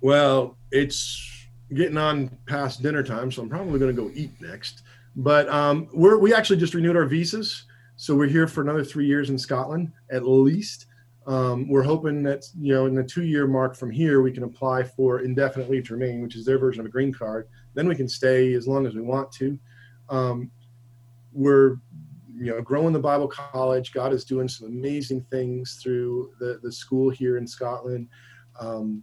[0.00, 4.82] Well, it's getting on past dinner time, so I'm probably going to go eat next.
[5.14, 7.64] But um, we're we actually just renewed our visas,
[7.96, 10.86] so we're here for another three years in Scotland at least.
[11.26, 14.84] Um, we're hoping that you know in the two-year mark from here we can apply
[14.84, 17.48] for indefinite leave to remain, which is their version of a green card.
[17.74, 19.58] Then we can stay as long as we want to.
[20.08, 20.50] Um,
[21.32, 21.76] we're
[22.34, 23.92] you know growing the Bible College.
[23.92, 28.08] God is doing some amazing things through the the school here in Scotland.
[28.60, 29.02] Um,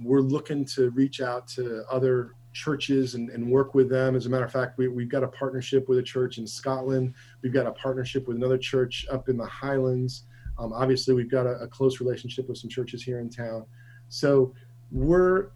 [0.00, 4.16] we're looking to reach out to other churches and, and, work with them.
[4.16, 7.14] As a matter of fact, we, we've got a partnership with a church in Scotland.
[7.42, 10.24] We've got a partnership with another church up in the Highlands.
[10.58, 13.64] Um, obviously, we've got a, a, close relationship with some churches here in town.
[14.08, 14.54] So
[14.90, 15.50] we're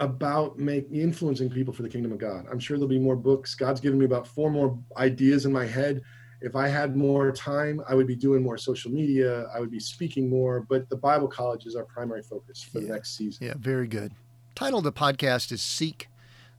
[0.00, 2.46] about make, influencing people for the kingdom of God.
[2.50, 3.54] I'm sure there'll be more books.
[3.54, 6.02] God's given me about four more ideas in my head.
[6.40, 9.46] If I had more time, I would be doing more social media.
[9.54, 10.60] I would be speaking more.
[10.60, 12.86] But the Bible College is our primary focus for yeah.
[12.86, 13.46] the next season.
[13.46, 14.12] Yeah, very good.
[14.54, 16.08] Title of the podcast is Seek,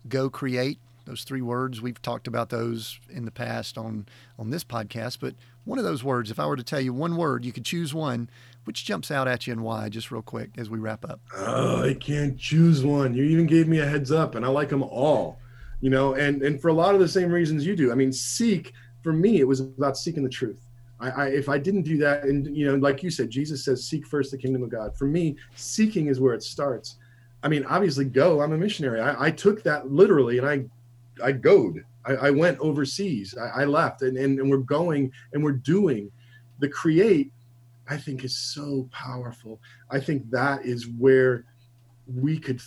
[0.08, 4.06] Go Create those three words we've talked about those in the past on
[4.38, 5.34] on this podcast but
[5.70, 7.94] one of those words if i were to tell you one word you could choose
[7.94, 8.28] one
[8.64, 11.88] which jumps out at you and why just real quick as we wrap up oh
[11.88, 14.82] i can't choose one you even gave me a heads up and i like them
[14.82, 15.38] all
[15.80, 18.12] you know and and for a lot of the same reasons you do i mean
[18.12, 18.74] seek
[19.04, 20.60] for me it was about seeking the truth
[21.00, 23.86] I, I, if I didn't do that, and you know, like you said, Jesus says,
[23.86, 26.98] "Seek first the kingdom of God." For me, seeking is where it starts.
[27.42, 28.42] I mean, obviously, go.
[28.42, 29.00] I'm a missionary.
[29.00, 30.66] I, I took that literally, and I
[31.24, 31.86] I goed.
[32.06, 33.36] I, I went overseas.
[33.40, 36.12] I, I left, and, and and we're going and we're doing.
[36.60, 37.32] The create,
[37.88, 39.62] I think, is so powerful.
[39.90, 41.46] I think that is where
[42.06, 42.62] we could,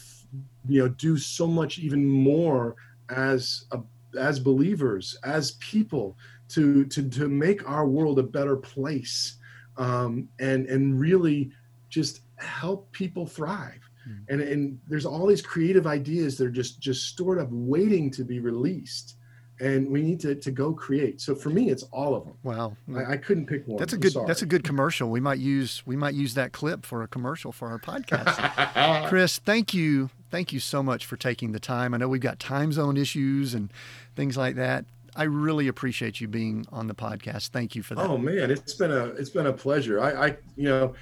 [0.68, 2.76] you know, do so much even more
[3.10, 3.80] as a,
[4.18, 6.16] as believers, as people,
[6.50, 9.36] to to to make our world a better place,
[9.76, 11.50] um, and and really
[11.88, 14.18] just help people thrive mm.
[14.28, 18.24] and and there's all these creative ideas that are just just stored up waiting to
[18.24, 19.16] be released
[19.62, 21.20] and we need to, to go create.
[21.20, 22.34] So for me it's all of them.
[22.42, 22.76] Wow.
[22.94, 23.78] I, I couldn't pick one.
[23.78, 25.10] That's a good that's a good commercial.
[25.10, 29.08] We might use we might use that clip for a commercial for our podcast.
[29.08, 31.94] Chris thank you thank you so much for taking the time.
[31.94, 33.70] I know we've got time zone issues and
[34.16, 34.84] things like that.
[35.14, 37.48] I really appreciate you being on the podcast.
[37.48, 38.08] Thank you for that.
[38.08, 40.00] Oh man, it's been a it's been a pleasure.
[40.00, 40.94] I, I you know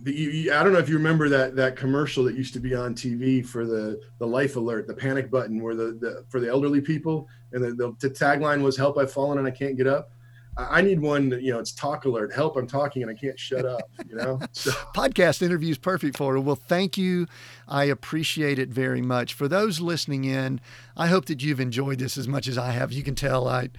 [0.00, 2.74] the, you, I don't know if you remember that that commercial that used to be
[2.74, 6.48] on TV for the the life alert, the panic button, where the, the for the
[6.48, 8.96] elderly people, and the, the, the tagline was "Help!
[8.98, 10.12] I've fallen and I can't get up."
[10.56, 11.28] I need one.
[11.28, 12.32] That, you know, it's talk alert.
[12.32, 12.56] Help!
[12.56, 13.90] I'm talking and I can't shut up.
[14.08, 14.70] You know, so.
[14.94, 16.40] podcast interviews perfect for it.
[16.40, 17.26] Well, thank you.
[17.66, 19.34] I appreciate it very much.
[19.34, 20.60] For those listening in,
[20.96, 22.92] I hope that you've enjoyed this as much as I have.
[22.92, 23.70] You can tell I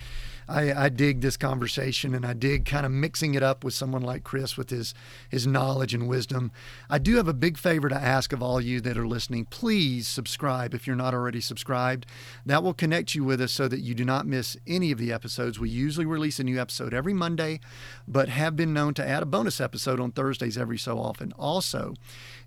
[0.50, 4.02] I, I dig this conversation and I dig kind of mixing it up with someone
[4.02, 4.96] like Chris with his
[5.30, 6.52] his knowledge and wisdom.
[6.90, 9.46] I do have a big favor to ask of all you that are listening.
[9.46, 12.08] Please subscribe if you're not already subscribed.
[12.48, 15.14] That will connect you with us so that you do not miss any of the
[15.14, 15.60] episodes.
[15.60, 17.60] We usually release a new episode every Monday,
[18.08, 21.32] but have been known to add a bonus episode on Thursdays every so often.
[21.34, 21.94] Also,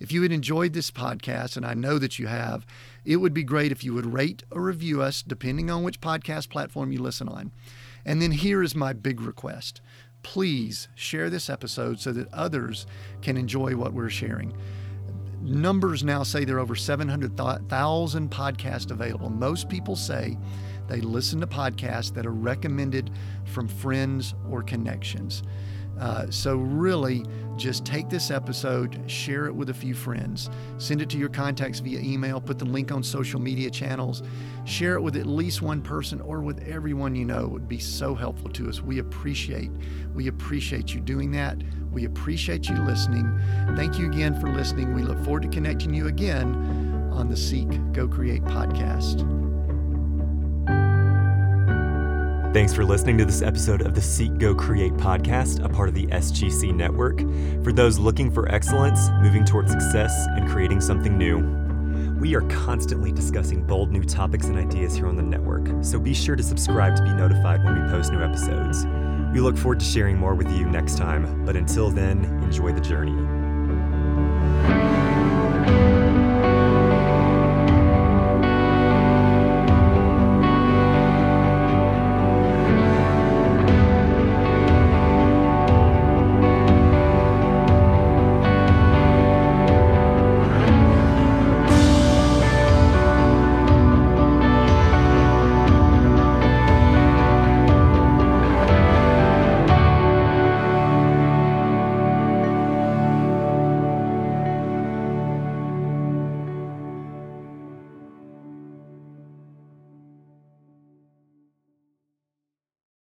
[0.00, 2.66] if you had enjoyed this podcast, and I know that you have,
[3.04, 6.50] it would be great if you would rate or review us, depending on which podcast
[6.50, 7.52] platform you listen on.
[8.04, 9.80] And then here is my big request
[10.22, 12.86] please share this episode so that others
[13.20, 14.56] can enjoy what we're sharing.
[15.40, 19.28] Numbers now say there are over 700,000 podcasts available.
[19.28, 20.38] Most people say
[20.86, 23.10] they listen to podcasts that are recommended
[23.44, 25.42] from friends or connections.
[26.02, 27.24] Uh, so, really,
[27.54, 31.78] just take this episode, share it with a few friends, send it to your contacts
[31.78, 34.24] via email, put the link on social media channels,
[34.64, 37.44] share it with at least one person or with everyone you know.
[37.44, 38.82] It would be so helpful to us.
[38.82, 39.70] We appreciate,
[40.12, 41.62] we appreciate you doing that.
[41.92, 43.40] We appreciate you listening.
[43.76, 44.94] Thank you again for listening.
[44.94, 46.52] We look forward to connecting you again
[47.12, 49.51] on the Seek Go Create podcast.
[52.52, 55.94] Thanks for listening to this episode of the Seek Go Create podcast, a part of
[55.94, 57.20] the SGC network.
[57.64, 61.38] For those looking for excellence, moving toward success, and creating something new.
[62.20, 66.12] We are constantly discussing bold new topics and ideas here on the network, so be
[66.12, 68.84] sure to subscribe to be notified when we post new episodes.
[69.32, 72.82] We look forward to sharing more with you next time, but until then, enjoy the
[72.82, 73.16] journey.